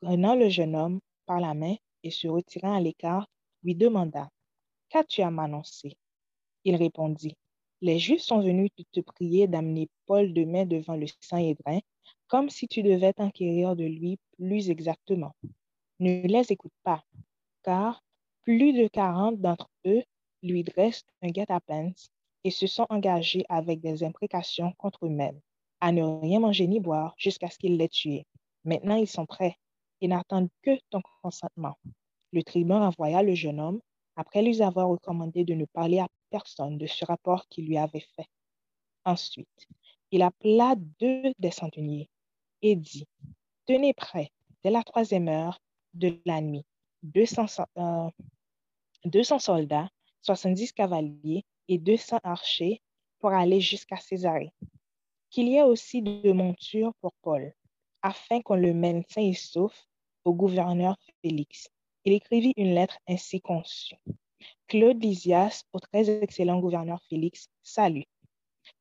prenant 0.00 0.34
le 0.34 0.48
jeune 0.48 0.76
homme 0.76 1.00
la 1.40 1.54
main 1.54 1.74
et 2.02 2.10
se 2.10 2.28
retirant 2.28 2.74
à 2.74 2.80
l'écart, 2.80 3.28
lui 3.62 3.74
demanda, 3.74 4.28
Qu'as-tu 4.88 5.22
à 5.22 5.30
m'annoncer? 5.30 5.96
Il 6.64 6.76
répondit, 6.76 7.34
Les 7.80 7.98
Juifs 7.98 8.20
sont 8.20 8.42
venus 8.42 8.70
te 8.92 9.00
prier 9.00 9.48
d'amener 9.48 9.88
Paul 10.04 10.34
demain 10.34 10.66
devant 10.66 10.96
le 10.96 11.06
Saint-Hédrin, 11.20 11.80
comme 12.28 12.50
si 12.50 12.68
tu 12.68 12.82
devais 12.82 13.14
t'enquérir 13.14 13.74
de 13.74 13.84
lui 13.84 14.18
plus 14.36 14.68
exactement. 14.68 15.34
Ne 15.98 16.26
les 16.26 16.52
écoute 16.52 16.74
pas, 16.82 17.02
car 17.62 18.02
plus 18.42 18.72
de 18.72 18.86
quarante 18.88 19.40
d'entre 19.40 19.70
eux 19.86 20.02
lui 20.42 20.64
dressent 20.64 21.06
un 21.22 21.28
guet-apens 21.28 22.10
et 22.44 22.50
se 22.50 22.66
sont 22.66 22.86
engagés 22.90 23.44
avec 23.48 23.80
des 23.80 24.04
imprécations 24.04 24.72
contre 24.78 25.06
eux-mêmes, 25.06 25.40
à 25.80 25.92
ne 25.92 26.02
rien 26.02 26.40
manger 26.40 26.66
ni 26.66 26.80
boire 26.80 27.14
jusqu'à 27.16 27.48
ce 27.48 27.58
qu'ils 27.58 27.76
l'aient 27.76 27.88
tué. 27.88 28.26
Maintenant, 28.64 28.96
ils 28.96 29.08
sont 29.08 29.26
prêts 29.26 29.56
et 30.02 30.08
n'attendent 30.08 30.50
que 30.62 30.78
ton 30.90 31.00
consentement. 31.22 31.78
Le 32.32 32.42
tribun 32.42 32.82
envoya 32.82 33.22
le 33.22 33.34
jeune 33.34 33.60
homme 33.60 33.80
après 34.16 34.42
lui 34.42 34.60
avoir 34.60 34.88
recommandé 34.88 35.44
de 35.44 35.54
ne 35.54 35.64
parler 35.64 36.00
à 36.00 36.08
personne 36.28 36.76
de 36.76 36.86
ce 36.86 37.04
rapport 37.04 37.46
qu'il 37.48 37.66
lui 37.66 37.78
avait 37.78 38.04
fait. 38.16 38.26
Ensuite, 39.04 39.68
il 40.10 40.22
appela 40.22 40.74
deux 40.98 41.32
des 41.38 41.50
centeniers 41.50 42.10
et 42.60 42.76
dit, 42.76 43.06
Tenez 43.66 43.94
prêt, 43.94 44.30
dès 44.62 44.70
la 44.70 44.82
troisième 44.82 45.28
heure 45.28 45.60
de 45.94 46.20
la 46.26 46.40
nuit, 46.40 46.66
200, 47.04 47.46
200 49.04 49.38
soldats, 49.38 49.88
70 50.22 50.72
cavaliers 50.72 51.44
et 51.68 51.78
200 51.78 52.18
archers 52.24 52.82
pour 53.20 53.30
aller 53.30 53.60
jusqu'à 53.60 53.96
Césarée. 53.96 54.52
Qu'il 55.30 55.48
y 55.48 55.56
ait 55.56 55.62
aussi 55.62 56.02
de 56.02 56.32
montures 56.32 56.92
pour 57.00 57.12
Paul, 57.22 57.54
afin 58.02 58.42
qu'on 58.42 58.56
le 58.56 58.74
mène 58.74 59.04
sain 59.08 59.22
et 59.22 59.34
sauf 59.34 59.86
au 60.24 60.34
gouverneur 60.34 60.96
Félix. 61.22 61.68
Il 62.04 62.12
écrivit 62.12 62.52
une 62.56 62.74
lettre 62.74 62.98
ainsi 63.08 63.40
conçue. 63.40 63.96
Claude 64.66 65.02
Lysias, 65.02 65.64
au 65.72 65.78
très 65.78 66.10
excellent 66.10 66.58
gouverneur 66.58 67.00
Félix, 67.08 67.48
salut. 67.62 68.06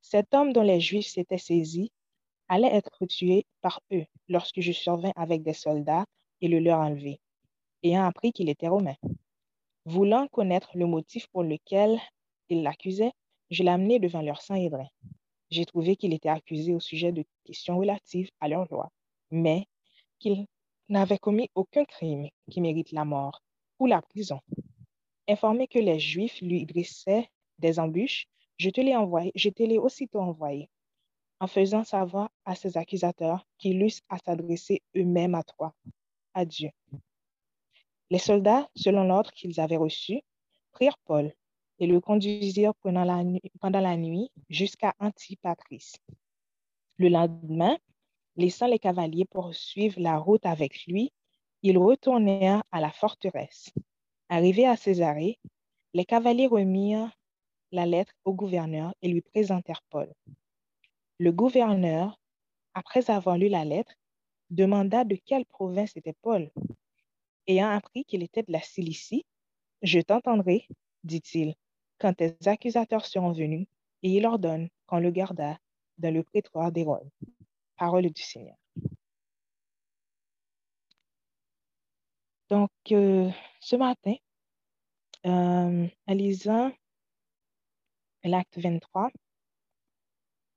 Cet 0.01 0.33
homme 0.33 0.53
dont 0.53 0.63
les 0.63 0.79
Juifs 0.79 1.07
s'étaient 1.07 1.38
saisis 1.38 1.91
allait 2.48 2.74
être 2.74 3.05
tué 3.05 3.45
par 3.62 3.81
eux 3.91 4.05
lorsque 4.27 4.62
je 4.62 4.71
survins 4.71 5.13
avec 5.15 5.43
des 5.43 5.53
soldats 5.53 6.05
et 6.41 6.48
le 6.48 6.60
leur 6.60 6.79
enlevé, 6.79 7.19
ayant 7.83 8.05
appris 8.05 8.31
qu'il 8.31 8.50
était 8.50 8.67
romain. 8.67 8.95
Voulant 9.86 10.27
connaître 10.27 10.71
le 10.75 10.86
motif 10.86 11.27
pour 11.27 11.43
lequel 11.43 12.00
ils 12.50 12.63
l'accusaient, 12.63 13.13
je 13.50 13.63
l'ai 13.63 13.69
amené 13.69 14.00
devant 14.00 14.21
leur 14.21 14.41
Saint-Hédrin. 14.41 14.88
J'ai 15.50 15.65
trouvé 15.65 15.95
qu'il 15.95 16.13
était 16.13 16.29
accusé 16.29 16.74
au 16.74 16.79
sujet 16.79 17.12
de 17.12 17.25
questions 17.45 17.77
relatives 17.77 18.29
à 18.39 18.48
leur 18.48 18.65
loi, 18.71 18.89
mais 19.31 19.65
qu'il 20.19 20.45
n'avait 20.91 21.17
commis 21.17 21.50
aucun 21.55 21.86
crime 21.86 22.27
qui 22.50 22.62
mérite 22.62 22.91
la 22.91 23.05
mort 23.05 23.41
ou 23.79 23.88
la 23.88 24.01
prison. 24.01 24.39
Informé 25.27 25.67
que 25.67 25.79
les 25.79 26.00
Juifs 26.00 26.41
lui 26.41 26.65
dressaient 26.65 27.29
des 27.60 27.79
embûches, 27.79 28.27
je 28.57 28.69
te 28.69 28.81
l'ai 28.81 28.95
envoyé, 28.95 29.31
je 29.33 29.50
te 29.50 29.63
l'ai 29.63 29.77
aussitôt 29.77 30.19
envoyé, 30.19 30.69
en 31.39 31.48
faisant 31.48 31.83
savoir 31.86 32.29
à 32.45 32.55
ses 32.55 32.77
accusateurs 32.77 33.48
qu'ils 33.57 33.81
eussent 33.81 34.03
à 34.10 34.17
s'adresser 34.17 34.81
eux-mêmes 34.95 35.36
à 35.36 35.43
toi. 35.43 35.74
Adieu. 36.33 36.69
Les 38.10 38.19
soldats, 38.19 38.69
selon 38.75 39.05
l'ordre 39.05 39.31
qu'ils 39.31 39.62
avaient 39.62 39.77
reçu, 39.77 40.21
prirent 40.71 40.98
Paul 41.05 41.31
et 41.79 41.88
le 41.88 42.01
conduisirent 42.01 42.75
pendant 42.75 43.05
la 43.05 43.24
nuit, 43.24 43.41
pendant 43.62 43.79
la 43.79 43.95
nuit 43.95 44.29
jusqu'à 44.50 44.93
Antipatris. 45.00 45.93
Le 46.98 47.07
lendemain, 47.07 47.77
Laissant 48.41 48.65
les 48.65 48.79
cavaliers 48.79 49.25
poursuivre 49.25 50.00
la 50.00 50.17
route 50.17 50.48
avec 50.48 50.88
lui, 50.88 51.13
ils 51.62 51.77
retournèrent 51.77 52.63
à 52.71 52.81
la 52.81 52.89
forteresse. 52.89 53.69
Arrivés 54.29 54.65
à 54.65 54.75
Césarée, 54.75 55.38
les 55.93 56.05
cavaliers 56.05 56.48
remirent 56.48 57.12
la 57.71 57.86
lettre 57.86 58.13
au 58.25 58.33
gouverneur 58.33 58.95
et 59.03 59.10
lui 59.10 59.21
présentèrent 59.21 59.83
Paul. 59.91 60.12
Le 61.19 61.31
gouverneur, 61.31 62.19
après 62.74 63.12
avoir 63.12 63.38
lu 63.38 63.48
la 63.48 63.63
lettre, 63.63 63.93
demanda 64.50 65.03
de 65.03 65.17
quelle 65.24 65.45
province 65.45 65.95
était 65.95 66.17
Paul. 66.24 66.50
Ayant 67.45 67.69
appris 67.69 68.05
qu'il 68.05 68.24
était 68.24 68.41
de 68.41 68.51
la 68.51 68.62
Cilicie, 68.63 69.24
je 69.83 70.00
t'entendrai, 70.00 70.67
dit-il, 71.03 71.53
quand 72.00 72.15
tes 72.15 72.36
accusateurs 72.48 73.05
seront 73.05 73.33
venus, 73.33 73.67
et 74.01 74.10
il 74.10 74.25
ordonne 74.25 74.67
qu'on 74.88 74.98
le 74.98 75.12
gardât 75.12 75.60
dans 76.00 76.12
le 76.12 76.24
prétoire 76.24 76.71
d'Hérode. 76.71 77.07
Parole 77.81 78.11
du 78.11 78.21
Seigneur. 78.21 78.55
Donc, 82.51 82.69
euh, 82.91 83.31
ce 83.59 83.75
matin, 83.75 84.13
euh, 85.25 85.88
en 86.05 86.13
lisant 86.13 86.71
l'acte 88.23 88.59
23, 88.59 89.09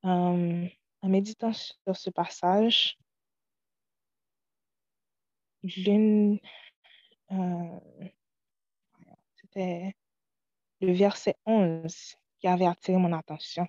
euh, 0.04 0.68
en 1.00 1.08
méditant 1.08 1.54
sur 1.54 1.96
ce 1.96 2.10
passage, 2.10 2.98
l'une, 5.62 6.38
c'était 9.36 9.96
le 10.82 10.92
verset 10.92 11.36
11 11.46 12.16
qui 12.38 12.48
avait 12.48 12.66
attiré 12.66 12.98
mon 12.98 13.14
attention. 13.14 13.66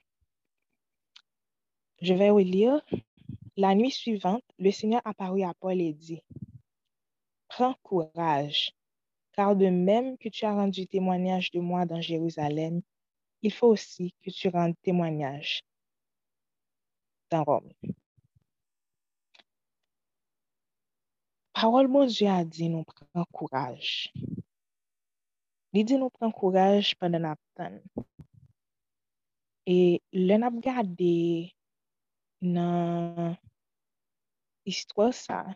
Je 2.01 2.13
vais 2.13 2.33
lire 2.43 2.81
la 3.57 3.75
nuit 3.75 3.91
suivante, 3.91 4.43
le 4.59 4.71
Seigneur 4.71 5.01
apparut 5.05 5.43
à 5.43 5.53
Paul 5.53 5.79
et 5.79 5.93
dit, 5.93 6.21
Prends 7.47 7.75
courage, 7.83 8.73
car 9.33 9.55
de 9.55 9.67
même 9.67 10.17
que 10.17 10.29
tu 10.29 10.45
as 10.45 10.53
rendu 10.53 10.87
témoignage 10.87 11.51
de 11.51 11.59
moi 11.59 11.85
dans 11.85 12.01
Jérusalem, 12.01 12.81
il 13.41 13.53
faut 13.53 13.67
aussi 13.67 14.13
que 14.23 14.29
tu 14.31 14.49
rendes 14.49 14.75
témoignage 14.81 15.63
dans 17.29 17.43
Rome. 17.43 17.71
Parole 21.53 21.87
mon 21.87 22.05
Dieu 22.05 22.27
a 22.27 22.43
dit, 22.43 22.69
nous 22.69 22.83
prends 22.83 23.25
courage. 23.31 24.11
Il 25.73 25.85
dit, 25.85 25.97
nous 25.97 26.09
prends 26.09 26.31
courage 26.31 26.95
pendant 26.95 27.19
la 27.19 27.35
temps. 27.55 27.81
Et 29.65 30.01
le 30.11 30.37
n'a 30.37 30.51
gardé 30.51 31.54
nan 32.41 33.35
istwa 34.65 35.11
sa. 35.13 35.55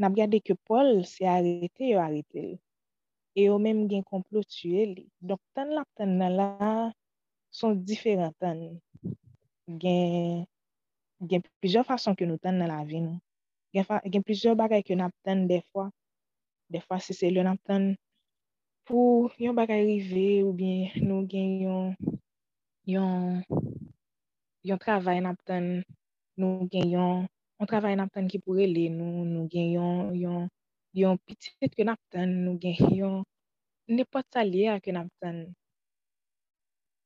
Nap 0.00 0.12
gade 0.16 0.40
ke 0.40 0.56
Paul 0.66 1.04
se 1.04 1.24
arete 1.28 1.92
yo 1.92 2.00
arete 2.00 2.40
li. 2.40 2.56
E 3.36 3.46
yo 3.46 3.58
menm 3.62 3.86
gen 3.88 4.02
komplo 4.02 4.42
tue 4.42 4.86
li. 4.94 5.04
Dok 5.20 5.40
tan 5.54 5.74
la 5.76 5.84
tan 5.96 6.18
nan 6.18 6.36
la 6.36 6.48
son 7.50 7.78
diferent 7.84 8.34
tan. 8.40 8.80
Gen, 9.80 10.46
gen 11.28 11.42
plizor 11.60 11.84
fason 11.86 12.16
ke 12.18 12.26
nou 12.26 12.40
tan 12.42 12.58
nan 12.58 12.72
la 12.72 12.82
vi 12.84 13.00
nou. 13.04 13.20
Gen, 13.74 13.86
gen 14.12 14.26
plizor 14.26 14.56
bagay 14.58 14.82
ke 14.82 14.96
nap 14.98 15.14
tan 15.24 15.46
defwa. 15.50 15.90
Defwa 16.70 16.98
se 17.02 17.14
se 17.14 17.30
le 17.30 17.44
nap 17.46 17.60
tan 17.66 17.94
pou 18.90 19.30
yon 19.38 19.54
bagay 19.54 19.84
rive 19.86 20.42
ou 20.42 20.52
bien 20.56 20.90
nou 20.98 21.22
gen 21.30 21.50
yon 21.62 21.84
yon 22.90 23.44
yon 24.68 24.80
travay 24.80 25.20
nap 25.24 25.38
ten 25.48 25.82
nou 26.40 26.68
gen 26.72 26.90
yon, 26.94 27.26
yon 27.58 27.70
travay 27.70 27.96
nap 27.98 28.12
ten 28.14 28.28
ki 28.30 28.40
pou 28.44 28.58
rele 28.58 28.88
nou, 28.94 29.24
nou 29.28 29.48
gen 29.52 29.72
yon, 29.76 30.10
yon, 30.16 30.48
yon 30.96 31.20
pitit 31.26 31.76
ke 31.76 31.86
nap 31.86 32.00
ten, 32.12 32.32
nou 32.44 32.58
gen 32.62 32.76
yon, 33.00 33.20
nepot 33.88 34.26
sa 34.32 34.44
a 34.44 34.80
ke 34.80 34.92
nap 34.92 35.08
ten. 35.22 35.48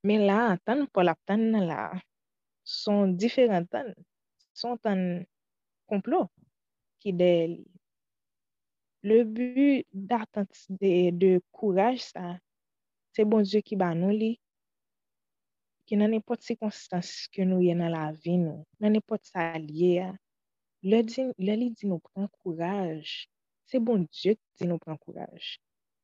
Men 0.04 0.26
la, 0.28 0.56
tan 0.64 0.87
pou 0.92 1.02
lap 1.02 1.20
nan 1.28 1.66
la, 1.68 1.92
son 2.64 3.16
diferent 3.16 3.68
tan, 3.70 3.94
son 4.52 4.76
tan 4.76 5.25
complot 5.88 6.28
de 7.12 7.46
li. 7.46 7.66
Le 9.02 9.25
but 9.25 9.87
d'attente 9.92 10.56
de, 10.70 11.11
de, 11.11 11.40
courage, 11.52 12.00
ça, 12.00 12.38
c'est 13.12 13.25
bon 13.25 13.42
Dieu 13.42 13.61
qui 13.61 13.76
bat 13.76 13.94
nous, 13.94 14.38
ki 15.85 15.99
nan 16.00 16.17
epot 16.17 16.41
sikonstans 16.41 17.29
ke 17.35 17.45
nou 17.49 17.61
ye 17.64 17.75
nan 17.76 17.93
la 17.93 18.09
vi 18.25 18.38
nou, 18.41 18.64
nan 18.81 18.97
epot 18.97 19.21
sa 19.29 19.53
liye 19.61 19.91
ya, 19.99 20.11
lè 20.85 21.57
li 21.61 21.69
di 21.76 21.88
nou 21.88 22.00
pran 22.05 22.29
kouraj, 22.41 23.05
se 23.69 23.81
bon 23.81 24.05
Diyo 24.12 24.35
di 24.59 24.69
nou 24.69 24.79
pran 24.79 24.99
kouraj. 25.00 25.57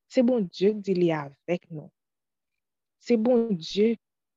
Se 0.09 0.23
bon 0.27 0.47
Diyo 0.49 0.73
di 0.85 0.95
li 0.97 1.11
avek 1.13 1.69
nou. 1.71 1.91
Se 3.01 3.17
bon 3.17 3.53
Diyo 3.57 3.95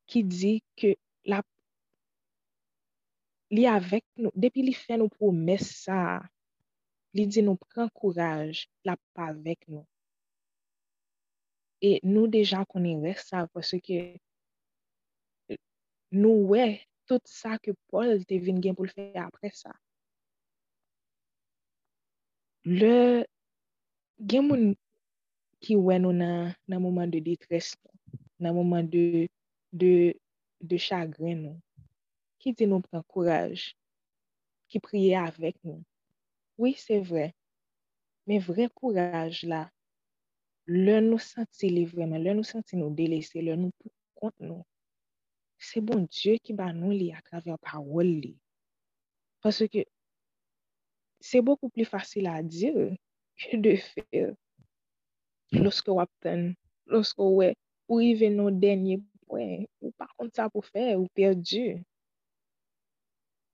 ki 0.08 0.24
di 0.28 0.54
ke 0.80 0.96
la, 1.32 1.40
li 3.56 3.64
avek 3.68 4.06
nou, 4.20 4.32
depi 4.36 4.66
li 4.68 4.76
fè 4.76 5.00
nou 5.00 5.12
promes 5.12 5.72
sa, 5.86 6.20
li 7.16 7.28
di 7.28 7.44
nou 7.46 7.60
pran 7.60 7.92
kouraj, 7.96 8.66
la 8.88 8.98
pa 9.16 9.32
avek 9.32 9.68
nou. 9.72 9.88
E 11.84 12.00
nou 12.08 12.28
deja 12.32 12.64
konen 12.68 13.04
res 13.04 13.28
sa, 13.28 13.44
pwese 13.52 13.80
ke 13.84 14.20
nou 16.14 16.48
we 16.52 16.78
tout 17.10 17.24
sa 17.28 17.58
ke 17.60 17.74
Paul 17.92 18.24
te 18.30 18.38
vin 18.40 18.62
gen 18.64 18.78
pou 18.78 18.88
l 18.88 18.94
fè 18.94 19.12
apre 19.20 19.52
sa. 19.56 19.74
Le 22.64 23.26
gen 24.32 24.48
moun 24.48 24.66
ki 25.64 25.76
we 25.80 25.98
nou 26.00 26.16
nan, 26.16 26.54
nan 26.68 26.84
mouman 26.84 27.12
de 27.12 27.20
detres 27.24 27.74
nou, 27.82 28.20
nan 28.44 28.56
mouman 28.56 28.88
de, 28.92 29.28
de, 29.72 29.94
de 30.64 30.80
chagren 30.80 31.42
nou, 31.48 31.58
ki 32.40 32.54
di 32.60 32.68
nou 32.70 32.84
pran 32.86 33.04
kouraj, 33.12 33.72
ki 34.72 34.80
priye 34.84 35.18
avèk 35.20 35.58
nou. 35.64 35.82
Oui, 36.60 36.76
se 36.80 37.00
vre, 37.04 37.32
men 38.30 38.44
vre 38.44 38.70
kouraj 38.72 39.44
la, 39.50 39.66
le 40.70 41.00
nou 41.04 41.20
senti 41.20 41.72
li 41.72 41.84
vreman, 41.90 42.22
le 42.24 42.38
nou 42.38 42.48
senti 42.48 42.80
nou 42.80 42.94
delese, 42.96 43.44
le 43.44 43.58
nou 43.60 43.76
pou 43.80 43.92
kont 44.22 44.36
nou, 44.40 44.64
se 45.64 45.82
bon 45.84 46.06
Diyo 46.12 46.38
ki 46.44 46.56
ba 46.58 46.72
nou 46.76 46.92
li 46.94 47.12
akrave 47.16 47.56
parol 47.64 48.10
li. 48.24 48.34
Paswe 49.44 49.70
ke 49.72 49.86
se 51.24 51.42
boku 51.46 51.72
pli 51.74 51.86
fasil 51.88 52.28
a 52.32 52.42
Diyo 52.44 52.92
ke 53.40 53.60
de 53.64 53.78
fe 53.82 54.24
loske 55.64 55.94
wap 55.94 56.12
ten, 56.24 56.54
loske 56.90 57.26
we 57.38 57.54
ou 57.88 58.02
ive 58.02 58.30
nou 58.34 58.52
denye 58.52 59.00
pwen, 59.28 59.66
ou 59.84 59.92
pa 59.98 60.08
kont 60.18 60.34
sa 60.36 60.50
pou 60.52 60.66
fe, 60.66 60.94
ou 60.98 61.10
perdi. 61.18 61.80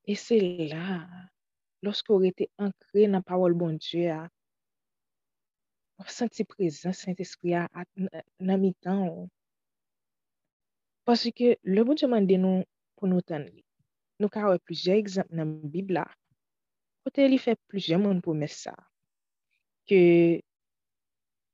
E 0.09 0.15
se 0.17 0.37
la, 0.71 0.99
loske 1.85 2.13
ou 2.13 2.23
rete 2.23 2.49
ankre 2.61 3.07
nan 3.11 3.25
parol 3.25 3.57
bon 3.57 3.77
Diyo 3.81 4.13
a, 4.15 4.21
ou 5.99 6.07
senti 6.13 6.45
prezant 6.47 6.95
Saint-Esprit 6.95 7.59
a 7.59 7.85
nan 8.39 8.61
mi 8.61 8.71
tan 8.83 9.03
ou. 9.09 9.27
Pasi 11.09 11.31
ke 11.33 11.55
le 11.65 11.81
bon 11.81 11.97
seman 11.97 12.27
de 12.29 12.36
nou 12.38 12.62
pou 12.99 13.10
nou 13.10 13.25
tan 13.25 13.41
li. 13.41 13.63
Nou 14.21 14.29
ka 14.29 14.43
wè 14.45 14.60
pluje 14.62 14.93
ekzamp 14.93 15.31
nan 15.34 15.55
bib 15.73 15.89
la. 15.95 16.03
Kote 17.01 17.25
li 17.31 17.39
fè 17.41 17.55
pluje 17.71 17.97
moun 17.97 18.19
pou 18.21 18.38
mes 18.38 18.53
sa. 18.65 18.75
Ke 19.89 20.01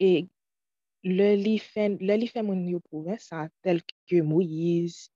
e 0.03 0.10
le 1.08 1.30
li 1.39 1.53
fè, 1.63 1.86
le 2.03 2.17
li 2.19 2.27
fè 2.34 2.43
moun 2.43 2.65
yo 2.67 2.82
pou 2.89 3.06
mes 3.06 3.30
sa 3.32 3.45
tel 3.63 3.80
ke 4.12 4.19
Moïse, 4.27 5.08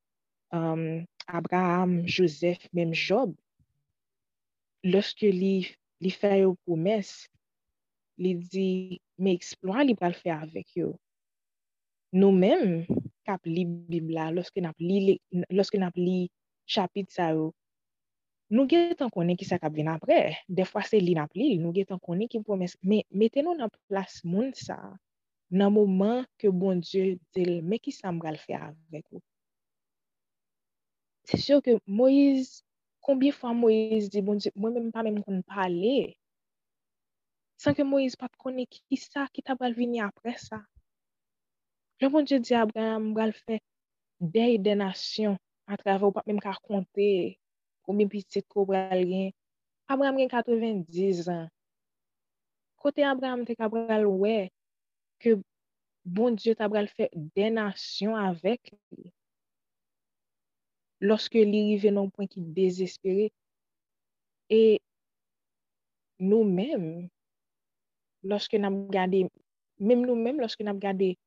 um, 0.56 1.04
Abraham, 1.28 2.00
Joseph, 2.08 2.64
mèm 2.72 2.96
Job. 2.96 3.36
Lorske 4.88 5.34
li, 5.36 5.54
li 6.00 6.14
fè 6.16 6.38
yo 6.46 6.56
pou 6.64 6.80
mes, 6.80 7.12
li 8.24 8.38
di 8.56 8.70
me 9.20 9.36
eksplora 9.36 9.84
li 9.84 10.00
pral 10.00 10.16
fè 10.16 10.32
avèk 10.38 10.80
yo. 10.80 10.94
Nou 12.16 12.32
mèm, 12.32 12.86
kap 13.28 13.46
li 13.48 13.66
Bibla, 13.66 14.30
loske 14.36 14.62
nap 14.64 14.78
li, 14.84 15.18
loske 15.54 15.80
nap 15.82 15.98
li 16.00 16.28
chapit 16.70 17.10
sa 17.12 17.32
yo, 17.34 17.50
nou 18.50 18.66
gen 18.70 18.96
tan 18.98 19.12
konen 19.14 19.38
ki 19.38 19.46
sa 19.46 19.60
kap 19.62 19.74
vin 19.76 19.90
apre. 19.92 20.20
Defwa 20.50 20.84
se 20.86 21.00
li 21.02 21.16
nap 21.18 21.34
li, 21.38 21.56
nou 21.62 21.74
gen 21.76 21.88
tan 21.90 22.02
konen 22.02 22.30
ki 22.32 22.42
promes. 22.46 22.76
Me, 22.82 23.04
meten 23.10 23.48
nou 23.48 23.58
nan 23.58 23.72
plas 23.90 24.20
moun 24.26 24.52
sa, 24.58 24.78
nan 25.50 25.74
mouman 25.74 26.26
ke 26.42 26.52
bon 26.54 26.82
Diyo 26.82 27.18
dil, 27.36 27.60
me 27.66 27.80
ki 27.82 27.94
sa 27.94 28.14
mbral 28.14 28.38
fe 28.42 28.58
avek 28.58 29.06
ou. 29.14 29.22
Se 31.30 31.38
syo 31.42 31.60
ke 31.66 31.78
Moïse, 31.86 32.64
konbye 33.06 33.34
fwa 33.34 33.54
Moïse 33.58 34.10
di 34.14 34.22
bon 34.26 34.42
Diyo, 34.42 34.54
mwen 34.58 34.78
mwen 34.78 34.92
pa 34.94 35.06
mwen 35.06 35.22
kon 35.26 35.42
pale, 35.46 36.14
san 37.60 37.76
ke 37.78 37.86
Moïse 37.86 38.18
pat 38.18 38.34
konen 38.42 38.70
ki 38.70 38.98
sa 39.02 39.28
ki 39.34 39.46
tabal 39.46 39.78
vini 39.78 40.02
apre 40.06 40.38
sa. 40.42 40.64
Le 42.02 42.08
bon 42.08 42.24
Diyo 42.24 42.40
di 42.40 42.56
Abraham 42.56 43.12
bral 43.14 43.34
fè 43.36 43.58
dey 44.34 44.56
denasyon 44.64 45.36
a 45.68 45.76
travè 45.80 46.06
ou 46.08 46.16
pa 46.16 46.24
mèm 46.28 46.40
ka 46.40 46.54
konte 46.64 47.10
ou 47.84 47.96
mèm 47.98 48.08
pitit 48.14 48.48
ko 48.48 48.64
bral 48.70 49.04
gen. 49.10 49.34
Abraham 49.92 50.22
gen 50.22 50.32
90 50.32 51.28
an. 51.34 51.50
Kote 52.80 53.04
Abraham 53.04 53.44
te 53.44 53.58
ka 53.60 53.68
bral 53.68 54.08
wè 54.08 54.48
ke 55.20 55.36
bon 56.08 56.40
Diyo 56.40 56.56
ta 56.56 56.72
bral 56.72 56.88
fè 56.88 57.12
denasyon 57.36 58.16
avèk 58.16 58.72
li. 58.96 59.12
Lorske 61.04 61.44
li 61.44 61.68
rive 61.74 61.92
nan 61.92 62.08
pwen 62.16 62.32
ki 62.32 62.48
dezespere 62.56 63.28
e 64.48 64.64
nou 66.20 66.48
mèm, 66.48 67.10
loske 68.24 68.56
nan 68.60 68.72
ap 68.72 68.92
gade, 68.96 69.28
mèm 69.84 70.08
nou 70.08 70.16
mèm 70.16 70.40
loske 70.40 70.64
nan 70.64 70.78
ap 70.78 70.88
gade 70.88 71.18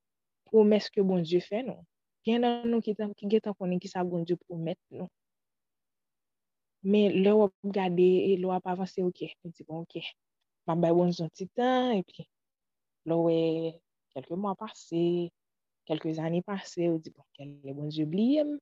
promes 0.52 0.88
ke 0.92 1.02
bon 1.06 1.24
Diyo 1.24 1.40
fè 1.42 1.64
nou. 1.66 1.82
Gen 2.26 2.44
nan 2.44 2.68
nou 2.70 2.84
ki, 2.84 2.94
tan, 2.98 3.10
ki 3.18 3.26
gen 3.32 3.42
tan 3.48 3.56
konen 3.58 3.80
ki 3.82 3.90
sa 3.90 4.04
bon 4.06 4.22
Diyo 4.28 4.38
promet 4.44 4.78
nou. 4.94 5.08
Men 6.82 7.14
lè 7.22 7.32
wap 7.38 7.54
gade, 7.74 8.08
lè 8.42 8.46
wap 8.50 8.66
avanse, 8.70 9.02
ok, 9.06 9.20
di 9.54 9.64
bon, 9.66 9.84
ok, 9.86 10.00
mabay 10.66 10.94
bon 10.96 11.12
zon 11.14 11.30
titan, 11.30 11.92
epi 12.00 12.26
lè 13.06 13.18
wè, 13.18 13.38
kelke 14.14 14.38
mwa 14.38 14.56
pase, 14.58 15.30
kelke 15.86 16.10
zani 16.18 16.42
pase, 16.46 16.88
ou 16.90 16.98
di 17.02 17.12
bon, 17.14 17.26
kelke 17.38 17.74
bon 17.78 17.90
Diyo 17.90 18.06
bliyem, 18.10 18.56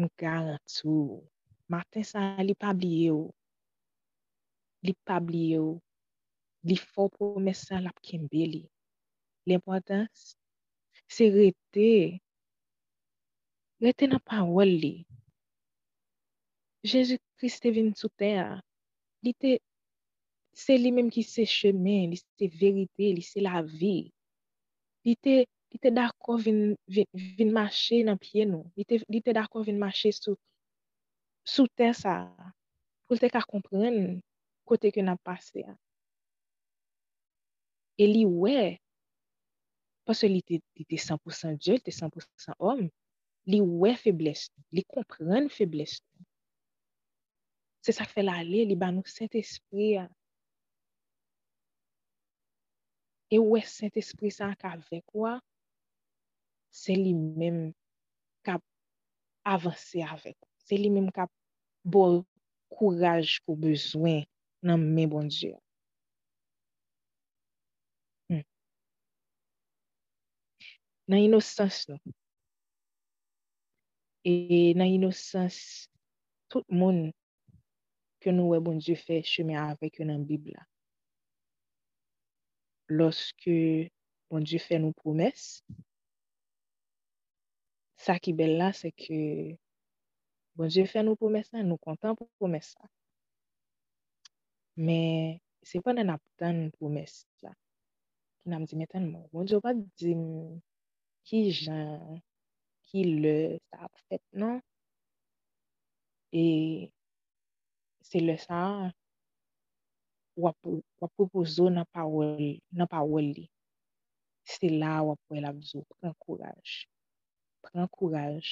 m 0.00 0.08
garantou, 0.20 1.20
Martin 1.68 2.04
sa 2.08 2.24
li 2.40 2.56
pabliye 2.56 3.12
ou, 3.12 3.28
li 4.84 4.96
pabliye 5.08 5.60
ou, 5.60 5.76
li 6.68 6.76
fò 6.80 7.10
promes 7.12 7.66
sa 7.68 7.82
lap 7.84 8.00
kembe 8.04 8.48
li. 8.52 8.62
l'importans, 9.46 10.36
se 11.08 11.28
rete, 11.30 11.90
rete 13.82 14.08
nan 14.10 14.22
pawol 14.26 14.72
li. 14.82 14.94
Jezu 16.86 17.18
Christ 17.38 17.62
te 17.62 17.72
vin 17.74 17.92
sou 17.98 18.10
ter, 18.18 18.60
li 19.24 19.32
te, 19.34 19.56
se 20.56 20.76
li 20.78 20.92
menm 20.94 21.10
ki 21.12 21.22
se 21.26 21.46
chemen, 21.50 22.12
li 22.12 22.18
se 22.20 22.50
verite, 22.60 23.10
li 23.16 23.24
se 23.24 23.42
la 23.44 23.62
vi. 23.62 24.10
Li 25.06 25.14
te, 25.22 25.38
li 25.72 25.80
te 25.82 25.92
dako 25.94 26.38
vin, 26.42 26.60
vin, 26.90 27.08
vin 27.38 27.50
mache 27.54 28.02
nan 28.06 28.18
piye 28.22 28.46
nou, 28.48 28.64
li 28.78 28.86
te, 28.88 29.00
li 29.12 29.22
te 29.22 29.34
dako 29.36 29.64
vin 29.66 29.78
mache 29.82 30.12
sou, 30.16 30.38
sou 31.46 31.70
ter 31.78 31.92
sa, 31.98 32.16
pou 33.06 33.18
te 33.20 33.30
ka 33.30 33.42
kompren 33.46 34.18
kote 34.66 34.90
ke 34.94 35.04
nan 35.04 35.18
pase 35.22 35.62
a. 35.66 35.76
E 37.96 38.06
li 38.10 38.24
we, 38.28 38.76
Paswe 40.06 40.30
li 40.30 40.42
te, 40.46 40.60
li 40.78 40.84
te 40.86 40.98
100% 41.02 41.58
Diyo, 41.58 41.80
te 41.82 41.92
100% 41.94 42.54
om, 42.72 42.84
li 43.50 43.58
wè 43.62 43.94
febles, 43.98 44.46
li 44.74 44.84
kompren 44.86 45.48
febles. 45.50 45.98
Se 47.82 47.94
sa 47.94 48.06
fè 48.06 48.22
la 48.22 48.38
li, 48.46 48.64
li 48.66 48.76
ba 48.78 48.92
nou 48.94 49.06
Saint-Esprit 49.10 49.96
ya. 49.96 50.06
E 53.34 53.42
wè 53.42 53.62
Saint-Esprit 53.66 54.34
sa 54.34 54.52
ak 54.54 54.62
avek 54.70 55.18
wè, 55.18 55.34
se 56.70 56.94
li 56.94 57.14
mèm 57.14 57.60
kap 58.46 58.62
avanse 59.46 60.02
avek. 60.06 60.38
Se 60.66 60.78
li 60.78 60.90
mèm 60.94 61.10
kap 61.14 61.30
bol 61.82 62.22
kouraj 62.74 63.38
kou 63.44 63.58
bezwen 63.58 64.22
nan 64.66 64.82
mè 64.94 65.06
bon 65.10 65.26
Diyo. 65.30 65.58
nan 71.06 71.22
inosans 71.22 71.84
nou. 71.90 72.14
E 74.26 74.74
nan 74.74 74.90
inosans, 74.90 75.58
tout 76.50 76.66
moun 76.70 77.12
ke 78.22 78.34
nou 78.34 78.50
wè 78.54 78.58
bon 78.62 78.80
Diyo 78.82 78.98
fè 78.98 79.20
cheme 79.26 79.54
avèk 79.60 80.00
yo 80.00 80.08
nan 80.08 80.24
Bibla. 80.26 80.64
Lorske 82.90 83.56
bon 84.30 84.46
Diyo 84.46 84.62
fè 84.64 84.80
nou 84.82 84.96
promès, 84.98 85.46
sa 88.02 88.18
ki 88.22 88.34
bel 88.38 88.56
la 88.58 88.72
se 88.74 88.90
ke 88.90 89.20
bon 90.58 90.70
Diyo 90.74 90.90
fè 90.90 91.06
nou 91.06 91.18
promès 91.18 91.52
nan, 91.54 91.70
nou 91.70 91.78
kontan 91.82 92.18
pou 92.18 92.26
promès 92.42 92.74
sa. 92.74 92.90
Men, 94.76 95.38
se 95.62 95.78
pa 95.82 95.94
nan 95.94 96.16
ap 96.16 96.22
tan 96.42 96.66
promès 96.74 97.22
la. 97.46 97.54
Ki 98.42 98.50
nan 98.50 98.64
m 98.64 98.66
di 98.66 98.78
metan 98.82 99.06
moun, 99.06 99.30
bon 99.30 99.46
Diyo 99.46 99.62
pa 99.62 99.70
di 99.74 100.18
m 100.18 100.58
ki 101.26 101.40
jan, 101.50 102.20
ki 102.86 103.02
le 103.22 103.36
sa 103.68 103.86
ap 103.86 103.94
fèt 104.06 104.22
nan. 104.40 104.60
E 106.42 106.44
se 108.08 108.22
le 108.22 108.36
sa 108.46 108.60
wap 110.42 110.58
pou 111.16 111.44
zo 111.56 111.66
nan 111.72 111.86
pa 111.94 112.04
wol 113.10 113.26
li. 113.36 113.46
Se 114.46 114.70
la 114.70 115.00
wap 115.06 115.36
el 115.38 115.48
ap 115.50 115.58
zo, 115.70 115.82
pren 115.96 116.14
kouraj. 116.22 116.76
Pren 117.64 117.88
kouraj, 117.96 118.44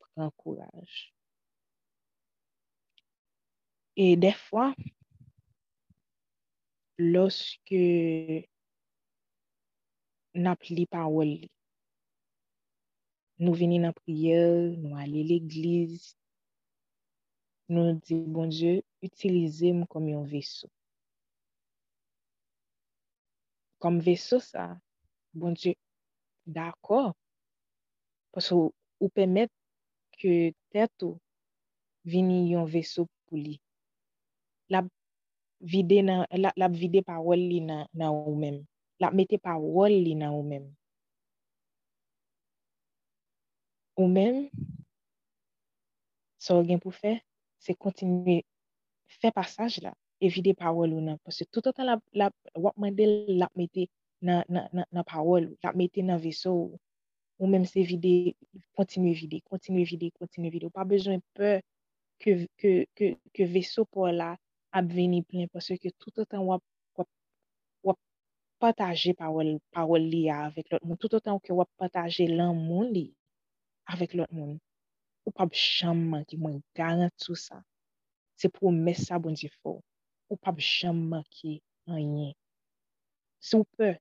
pren 0.00 0.32
kouraj. 0.40 0.92
E 3.96 4.06
defwa, 4.20 4.70
loske 7.14 7.84
nap 10.36 10.64
li 10.72 10.84
pa 10.92 11.04
wol 11.12 11.30
li, 11.32 11.48
nou 13.42 13.56
veni 13.56 13.80
nan 13.82 13.94
priye, 13.96 14.38
nou 14.80 14.96
ale 15.00 15.22
l'eglize, 15.26 16.14
nou 17.68 17.96
di, 18.00 18.18
bon 18.32 18.50
Diyo, 18.52 18.80
utilize 19.04 19.72
m 19.74 19.84
kom 19.90 20.06
yon 20.08 20.24
veso. 20.30 20.70
Kom 23.82 24.00
veso 24.00 24.40
sa, 24.40 24.70
bon 25.36 25.56
Diyo, 25.58 25.76
d'akor, 26.46 27.12
pasou 28.32 28.70
ou 29.02 29.12
pemet 29.12 29.50
ke 30.16 30.54
tèt 30.72 31.04
ou 31.04 31.18
vini 32.06 32.54
yon 32.54 32.68
veso 32.70 33.04
pou 33.26 33.36
li. 33.40 33.58
Lab 34.72 34.88
vide, 35.60 36.00
nan, 36.06 36.24
la, 36.38 36.54
lab 36.56 36.74
vide 36.76 37.02
parol 37.04 37.40
li 37.40 37.60
nan, 37.64 37.84
nan 37.92 38.14
ou 38.14 38.36
men. 38.38 38.62
La 39.02 39.10
mette 39.12 39.38
parol 39.42 39.92
li 39.92 40.14
nan 40.16 40.32
ou 40.32 40.46
men. 40.46 40.70
ou 43.96 44.08
men, 44.12 44.46
sa 46.38 46.56
ou 46.56 46.64
gen 46.66 46.80
pou 46.82 46.94
fe, 46.94 47.16
se 47.62 47.74
kontinue 47.74 48.42
fe 49.20 49.32
pasaj 49.34 49.80
la, 49.84 49.92
evide 50.20 50.54
pawol 50.56 50.94
ou 50.96 51.04
nan, 51.04 51.20
pwese 51.24 51.46
tout 51.50 51.66
an 51.68 51.76
tan 51.76 51.88
la, 51.88 51.96
la 52.12 52.30
wap 52.54 52.76
mande 52.80 53.06
la 53.40 53.48
mette 53.58 53.88
nan, 54.20 54.44
nan, 54.48 54.68
nan, 54.72 54.86
nan 54.92 55.06
pawol, 55.08 55.50
la 55.64 55.72
mette 55.76 56.04
nan 56.04 56.20
veso 56.22 56.52
ou, 56.54 56.80
ou 57.40 57.50
men 57.50 57.66
se 57.68 57.84
vide, 57.84 58.34
kontinue 58.78 59.14
vide, 59.16 59.42
kontinue 59.50 59.84
vide, 59.88 60.12
kontinue 60.20 60.52
vide, 60.52 60.68
ou 60.68 60.76
pa 60.76 60.86
bezwen 60.88 61.20
pe 61.36 61.58
ke, 62.22 62.38
ke, 62.60 62.72
ke, 62.96 63.12
ke 63.36 63.48
veso 63.50 63.84
pou 63.88 64.08
la 64.12 64.34
ap 64.76 64.88
veni 64.92 65.22
plen, 65.24 65.50
pwese 65.52 65.76
ke 65.80 65.92
tout 66.00 66.24
an 66.24 66.28
tan 66.32 66.46
wap, 66.48 66.64
wap, 66.96 67.98
pataje 68.60 69.12
pawol, 69.16 69.56
pawol 69.74 70.04
li 70.12 70.26
ya 70.28 70.46
avek 70.46 70.72
lot, 70.72 70.84
moun. 70.84 71.00
Tout 71.00 71.16
an 71.18 71.24
tan 71.24 71.40
wap 71.58 71.70
pataje 71.80 72.28
lan 72.30 72.56
moun 72.56 72.92
li, 72.94 73.10
avèk 73.92 74.14
lot 74.18 74.32
moun. 74.36 74.56
Ou 75.26 75.34
pap 75.34 75.54
chanman 75.58 76.24
ki 76.30 76.38
mwen 76.38 76.60
garant 76.78 77.14
sou 77.24 77.36
sa. 77.38 77.58
Se 78.38 78.50
pou 78.52 78.70
mè 78.74 78.94
sa 78.98 79.18
bon 79.22 79.34
di 79.38 79.48
fò. 79.60 79.76
Ou 80.30 80.38
pap 80.44 80.60
chanman 80.62 81.24
ki 81.36 81.56
anyen. 81.90 82.32
Se 83.42 83.58
ou 83.58 83.66
pe, 83.78 83.94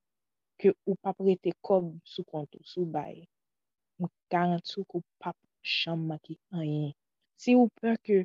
ke 0.62 0.74
ou 0.86 0.98
pa 1.02 1.14
prete 1.18 1.54
kob 1.66 1.92
sou 2.14 2.26
kontou, 2.30 2.62
sou 2.74 2.86
bay. 2.96 3.26
Mwen 4.00 4.12
garant 4.32 4.66
sou 4.70 4.86
ki 4.90 5.00
ou 5.02 5.08
pap 5.22 5.38
chanman 5.62 6.22
ki 6.26 6.38
anyen. 6.54 6.94
Se 7.42 7.56
ou 7.58 7.70
pe 7.82 7.96
ke 8.06 8.24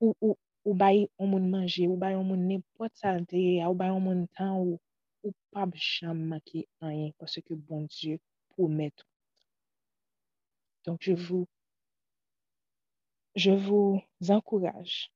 ou, 0.00 0.14
ou, 0.20 0.36
ou 0.64 0.76
bay 0.78 1.06
ou 1.18 1.28
moun 1.30 1.48
manje, 1.52 1.86
ou 1.88 1.96
bay 2.00 2.16
ou 2.18 2.26
moun 2.26 2.48
nepot 2.48 2.92
salte, 3.00 3.40
ou 3.68 3.76
bay 3.78 3.92
ou 3.92 4.02
moun 4.02 4.26
tan 4.36 4.58
ou, 4.60 4.80
ou 5.24 5.32
pa 5.54 5.64
chanman 5.76 6.40
ki 6.48 6.66
anyen. 6.84 7.16
Kwa 7.16 7.32
se 7.32 7.44
ke 7.44 7.56
bon 7.56 7.88
di 7.88 8.18
pou 8.52 8.68
mè 8.68 8.90
tou. 8.92 9.11
Donk 10.84 11.02
je 11.02 11.12
vou 11.12 11.46
Je 13.34 13.50
vous 13.50 14.02
encourage. 14.28 15.10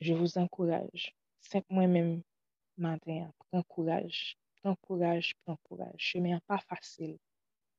Je 0.00 0.14
vous 0.14 0.38
encourage. 0.38 1.14
C'est 1.40 1.68
moi-même 1.70 2.22
matin. 2.76 3.32
Prends 3.50 3.62
courage. 3.62 4.36
Prends 4.62 4.76
courage, 4.76 5.34
prends 5.44 5.58
courage. 5.64 5.94
Chemin 5.98 6.38
pas 6.46 6.58
facile. 6.58 7.18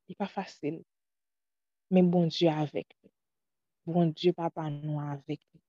Il 0.08 0.16
pas 0.16 0.28
facile. 0.28 0.84
Mais 1.90 2.04
bon 2.04 2.28
Dieu 2.28 2.50
avec 2.50 2.88
nous. 3.04 3.12
Bon 3.86 4.06
Dieu, 4.08 4.34
papa, 4.34 4.70
nous 4.70 5.00
avec 5.00 5.42
nous. 5.54 5.62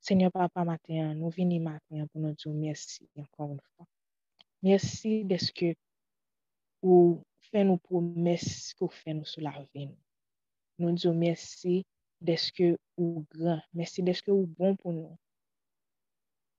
Seigneur, 0.00 0.30
papa, 0.30 0.64
matin, 0.64 1.14
nous 1.14 1.30
venons 1.30 1.60
matin 1.60 2.06
pour 2.12 2.20
nous 2.20 2.32
dire 2.32 2.52
merci 2.52 3.08
encore 3.16 3.50
une 3.50 3.60
fois. 3.74 3.86
Merci 4.62 5.24
de 5.24 5.36
ce 5.36 5.50
que 5.50 5.74
vous 6.82 7.22
nos 7.52 7.78
promesses 7.78 8.74
que 8.74 8.84
vous 8.84 8.90
faites 8.90 9.16
nous 9.16 9.24
sur 9.24 9.42
la 9.42 9.54
vie. 9.74 9.94
Nou 10.76 10.92
diyo 10.92 11.14
mersi 11.16 11.86
deske 12.20 12.74
ou 13.00 13.22
gran, 13.32 13.62
mersi 13.72 14.02
deske 14.04 14.28
ou 14.32 14.44
bon 14.58 14.74
pou 14.76 14.92
nou. 14.92 15.14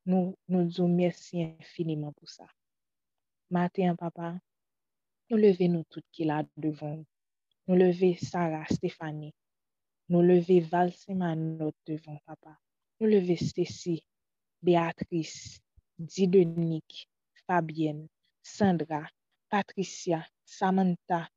Nou 0.09 0.63
diyo 0.65 0.87
mersi 0.89 1.43
infiniman 1.43 2.15
pou 2.17 2.25
sa. 2.31 2.47
Maten, 3.53 3.93
papa, 3.99 4.31
nou 5.29 5.37
leve 5.37 5.67
nou 5.69 5.85
tout 5.93 6.05
ki 6.15 6.25
la 6.25 6.39
devon. 6.57 7.03
Nou 7.69 7.77
leve 7.77 8.15
Sarah, 8.23 8.65
Stéphanie. 8.73 9.35
Nou 10.09 10.25
leve 10.25 10.63
Val 10.71 10.89
Semanot 10.97 11.77
devon, 11.85 12.17
papa. 12.25 12.55
Nou 12.97 13.11
leve 13.11 13.37
Stécie, 13.37 14.01
Béatrice, 14.65 15.61
Didonique, 15.99 17.05
Fabienne, 17.45 18.07
Sandra, 18.41 19.05
Patricia, 19.51 20.25
Samantha, 20.47 21.29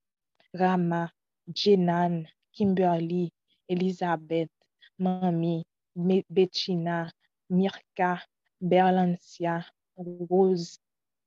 Rama, 0.55 1.11
Jenan, 1.53 2.27
Kimberly, 2.53 3.33
Elizabeth, 3.69 4.51
Mami, 5.01 5.65
Bettina, 6.31 7.13
Mirka, 7.51 8.23
Berlancia, 8.63 9.65
Rose, 9.97 10.79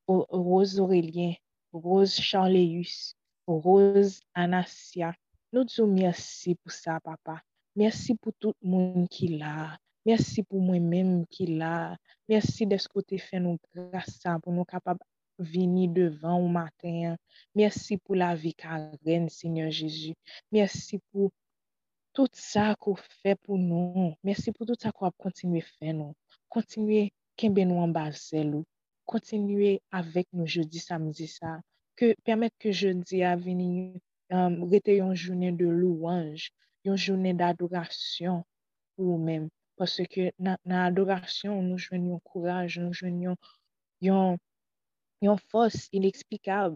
Rose 0.08 0.80
Aurélien, 0.80 1.36
Rose 1.74 2.15
Charleus, 2.15 3.15
Rose 3.48 4.22
Anasia. 4.34 5.13
Nous 5.52 5.65
disons 5.65 5.88
merci 5.88 6.56
pour 6.56 6.72
ça, 6.72 7.00
papa. 7.02 7.41
Merci 7.76 8.15
pour 8.15 8.34
tout 8.39 8.54
le 8.62 8.69
monde 8.69 9.10
qui 9.10 9.28
l'a. 9.28 9.78
Merci 10.06 10.43
pour 10.43 10.62
moi-même 10.62 11.26
qui 11.28 11.46
l'a. 11.48 11.98
Merci 12.30 12.65
de 12.65 12.78
ce 12.78 12.88
côté 12.88 13.17
fait 13.17 13.39
nous 13.39 13.58
grâce 13.76 14.24
pour 14.41 14.54
nous 14.54 14.65
capables 14.65 15.00
venir 15.39 15.89
devant 15.89 16.39
au 16.39 16.48
matin. 16.48 17.15
Merci 17.56 17.98
pour 17.98 18.15
la 18.15 18.36
vie 18.36 18.54
carène, 18.54 19.30
Seigneur 19.30 19.72
Jésus. 19.72 20.13
Merci 20.52 21.00
pour 21.12 21.32
tout 22.13 22.28
ça 22.34 22.76
qu'on 22.80 22.96
fait 22.96 23.36
pour 23.41 23.58
nous. 23.58 24.13
Merci 24.24 24.52
pour 24.52 24.67
tout 24.67 24.76
ça 24.80 24.91
qu'on 24.91 25.06
va 25.06 25.12
continuer 25.17 25.62
à 25.62 25.65
faire 25.80 25.93
nous. 25.93 26.13
Continuer 26.50 27.12
kembe 27.36 27.60
nous 27.60 27.80
en 27.80 27.88
bas 27.88 28.12
Continuer 29.06 29.82
avec 29.91 30.28
nous 30.32 30.48
jeudi, 30.48 30.80
samedi 30.80 31.28
ça. 31.28 31.60
Que 31.96 32.15
permettre 32.24 32.56
que 32.58 32.72
jeudi 32.72 33.22
à 33.24 33.36
venir 33.36 33.96
um, 34.30 34.69
une 34.86 35.15
journée 35.15 35.52
de 35.52 35.65
louange, 35.65 36.52
une 36.86 36.96
journée 36.96 37.34
d'adoration 37.34 38.46
pour 38.96 39.06
nous-mêmes. 39.06 39.50
Parce 39.76 40.02
que 40.10 40.32
dans 40.39 40.58
l'adoration, 40.65 41.62
nous 41.62 41.78
joignons 41.78 42.19
courage, 42.19 42.80
nous 42.80 42.93
joignons 42.93 43.36
yon 45.24 45.40
fos 45.50 45.88
inekspikab. 45.96 46.76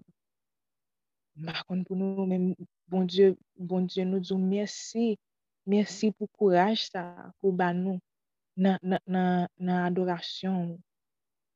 Makon 1.38 1.84
pou 1.86 2.00
nou 2.00 2.26
men, 2.30 2.54
bon 2.90 3.06
Diyo, 3.10 3.36
bon 3.60 3.86
Diyo 3.90 4.06
nou 4.08 4.24
djou 4.24 4.40
mersi, 4.42 5.18
mersi 5.68 6.10
pou 6.16 6.32
kouraj 6.40 6.88
sa, 6.88 7.04
pou 7.42 7.52
ban 7.52 7.78
nou 7.78 8.00
nan, 8.56 8.80
nan, 8.82 9.02
nan, 9.06 9.48
nan 9.60 9.84
adorasyon. 9.90 10.78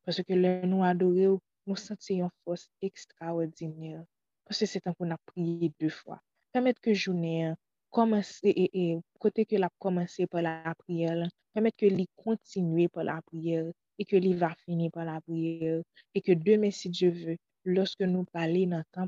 Pwese 0.05 0.25
ke 0.27 0.37
lè 0.37 0.53
nou 0.67 0.85
adore 0.85 1.31
ou, 1.31 1.41
nou 1.65 1.79
senti 1.79 2.19
yon 2.19 2.31
fos 2.43 2.67
ekstraordinir. 2.85 4.03
Pwese 4.45 4.67
se 4.69 4.81
tan 4.83 4.97
pou 4.97 5.07
na 5.07 5.17
priye 5.31 5.71
dè 5.79 5.89
fwa. 5.93 6.19
Permet 6.51 6.81
ke 6.83 6.93
jounen, 6.93 7.55
komanse 7.95 8.51
e, 8.51 8.67
e, 8.67 8.85
kote 9.21 9.47
ke 9.47 9.61
la 9.61 9.71
komanse 9.81 10.27
pou 10.27 10.43
la 10.43 10.75
priye, 10.83 11.29
permet 11.55 11.77
ke 11.79 11.89
li 11.89 12.09
kontinue 12.19 12.89
pou 12.91 13.05
la 13.07 13.21
priye, 13.29 13.69
et 13.97 14.05
que 14.05 14.15
l'il 14.15 14.37
va 14.37 14.55
finir 14.65 14.91
par 14.91 15.05
la 15.05 15.21
prière 15.21 15.81
et 16.13 16.21
que 16.21 16.31
demain, 16.31 16.71
si 16.71 16.89
Dieu 16.89 17.11
veut, 17.11 17.37
lorsque 17.65 18.01
nous 18.01 18.23
parlons 18.25 18.67
dans 18.67 18.77
le 18.77 18.83
temps, 18.91 19.07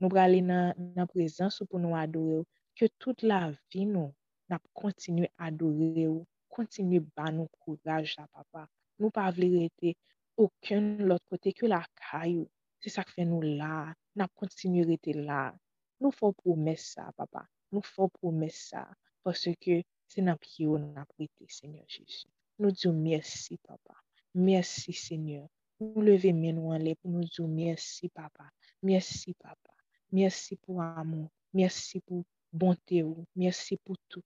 nous 0.00 0.08
parlons 0.08 0.46
dans 0.46 0.74
la 0.94 1.06
présence 1.06 1.62
pour 1.68 1.78
nous 1.78 1.96
adorer, 1.96 2.44
que 2.74 2.86
toute 2.98 3.22
la 3.22 3.52
vie, 3.72 3.86
nous, 3.86 4.12
nous 4.50 4.58
continuons 4.74 5.28
à 5.38 5.46
adorer, 5.46 6.06
continuons 6.48 7.06
à 7.16 7.32
nous 7.32 7.48
courage, 7.60 8.16
papa. 8.32 8.68
Nous 8.98 9.06
ne 9.06 9.10
pas 9.10 9.30
rester 9.30 9.96
aucun 10.36 10.96
l'autre 10.98 11.24
côté 11.28 11.52
que 11.52 11.66
la 11.66 11.84
caillou. 12.10 12.48
C'est 12.80 12.90
ça 12.90 13.04
que 13.04 13.12
fait 13.12 13.24
nous 13.24 13.42
là. 13.42 13.92
Nous 14.14 14.26
continuons 14.34 14.84
à 14.84 14.86
rester 14.86 15.12
là. 15.12 15.54
Nous 16.00 16.10
faut 16.10 16.32
promettre 16.32 16.82
ça, 16.82 17.10
papa. 17.16 17.46
Nous 17.72 17.82
faut 17.82 18.08
promettre 18.08 18.54
ça. 18.54 18.88
Parce 19.22 19.48
que 19.60 19.82
c'est 20.06 20.22
dans 20.22 20.36
pied 20.36 20.66
on 20.66 20.94
a 20.96 21.04
prêté, 21.04 21.46
Seigneur 21.48 21.84
Jésus. 21.88 22.28
Nous 22.58 22.70
disons 22.70 22.92
merci, 22.92 23.58
papa. 23.58 23.94
Mersi 24.36 24.92
Seigneur. 24.92 25.46
Nou 25.80 26.04
leve 26.04 26.32
men 26.36 26.56
nou 26.56 26.72
anle 26.76 26.94
pou 27.00 27.12
nou 27.12 27.24
diyo 27.24 27.46
mersi 27.48 28.08
papa, 28.12 28.46
mersi 28.84 29.34
papa, 29.40 29.72
mersi 30.12 30.56
pou 30.62 30.80
amon, 30.84 31.26
mersi 31.56 32.00
pou 32.04 32.24
bonte 32.52 33.02
ou, 33.04 33.26
mersi 33.36 33.76
pou 33.84 33.98
tout, 34.08 34.24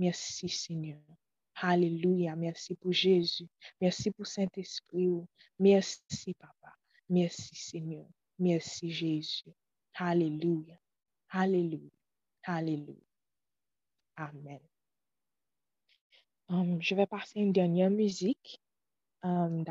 mersi 0.00 0.48
Seigneur. 0.52 1.02
Halleluja, 1.58 2.36
mersi 2.38 2.76
pou 2.78 2.94
Jésus, 2.94 3.48
mersi 3.82 4.12
pou 4.14 4.28
Saint-Esprit 4.28 5.10
ou, 5.10 5.26
mersi 5.58 6.36
papa, 6.38 6.76
mersi 7.10 7.56
Seigneur, 7.58 8.06
mersi 8.38 8.92
Jésus. 8.92 9.52
Halleluja, 9.98 10.78
halleluja, 11.34 11.92
halleluja. 12.46 13.08
Amen. 14.18 14.60
Um, 16.48 16.80
je 16.80 16.94
vais 16.94 17.06
passer 17.06 17.40
une 17.40 17.52
dernière 17.52 17.90
musique 17.90 18.60
um. 19.22 19.64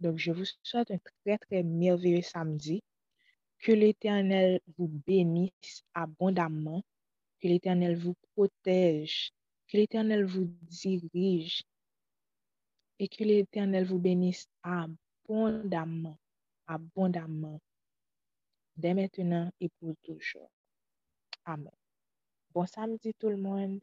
Donc, 0.00 0.18
je 0.18 0.32
vous 0.32 0.44
souhaite 0.62 0.90
un 0.90 0.98
très, 0.98 1.38
très 1.38 1.62
merveilleux 1.62 2.22
samedi. 2.22 2.82
Que 3.58 3.72
l'Éternel 3.72 4.60
vous 4.76 4.88
bénisse 4.88 5.84
abondamment. 5.94 6.82
Que 7.40 7.48
l'Éternel 7.48 7.96
vous 7.96 8.14
protège. 8.34 9.32
Que 9.68 9.76
l'Éternel 9.76 10.24
vous 10.24 10.48
dirige. 10.62 11.62
Et 12.98 13.08
que 13.08 13.22
l'Éternel 13.22 13.84
vous 13.84 13.98
bénisse 13.98 14.48
abondamment. 14.62 16.18
Abondamment. 16.66 17.60
Dès 18.76 18.94
maintenant 18.94 19.52
et 19.60 19.68
pour 19.78 19.94
toujours. 20.02 20.50
Amen. 21.44 21.70
Bon 22.54 22.66
samedi 22.66 23.14
tout 23.14 23.28
le 23.28 23.36
monde. 23.36 23.80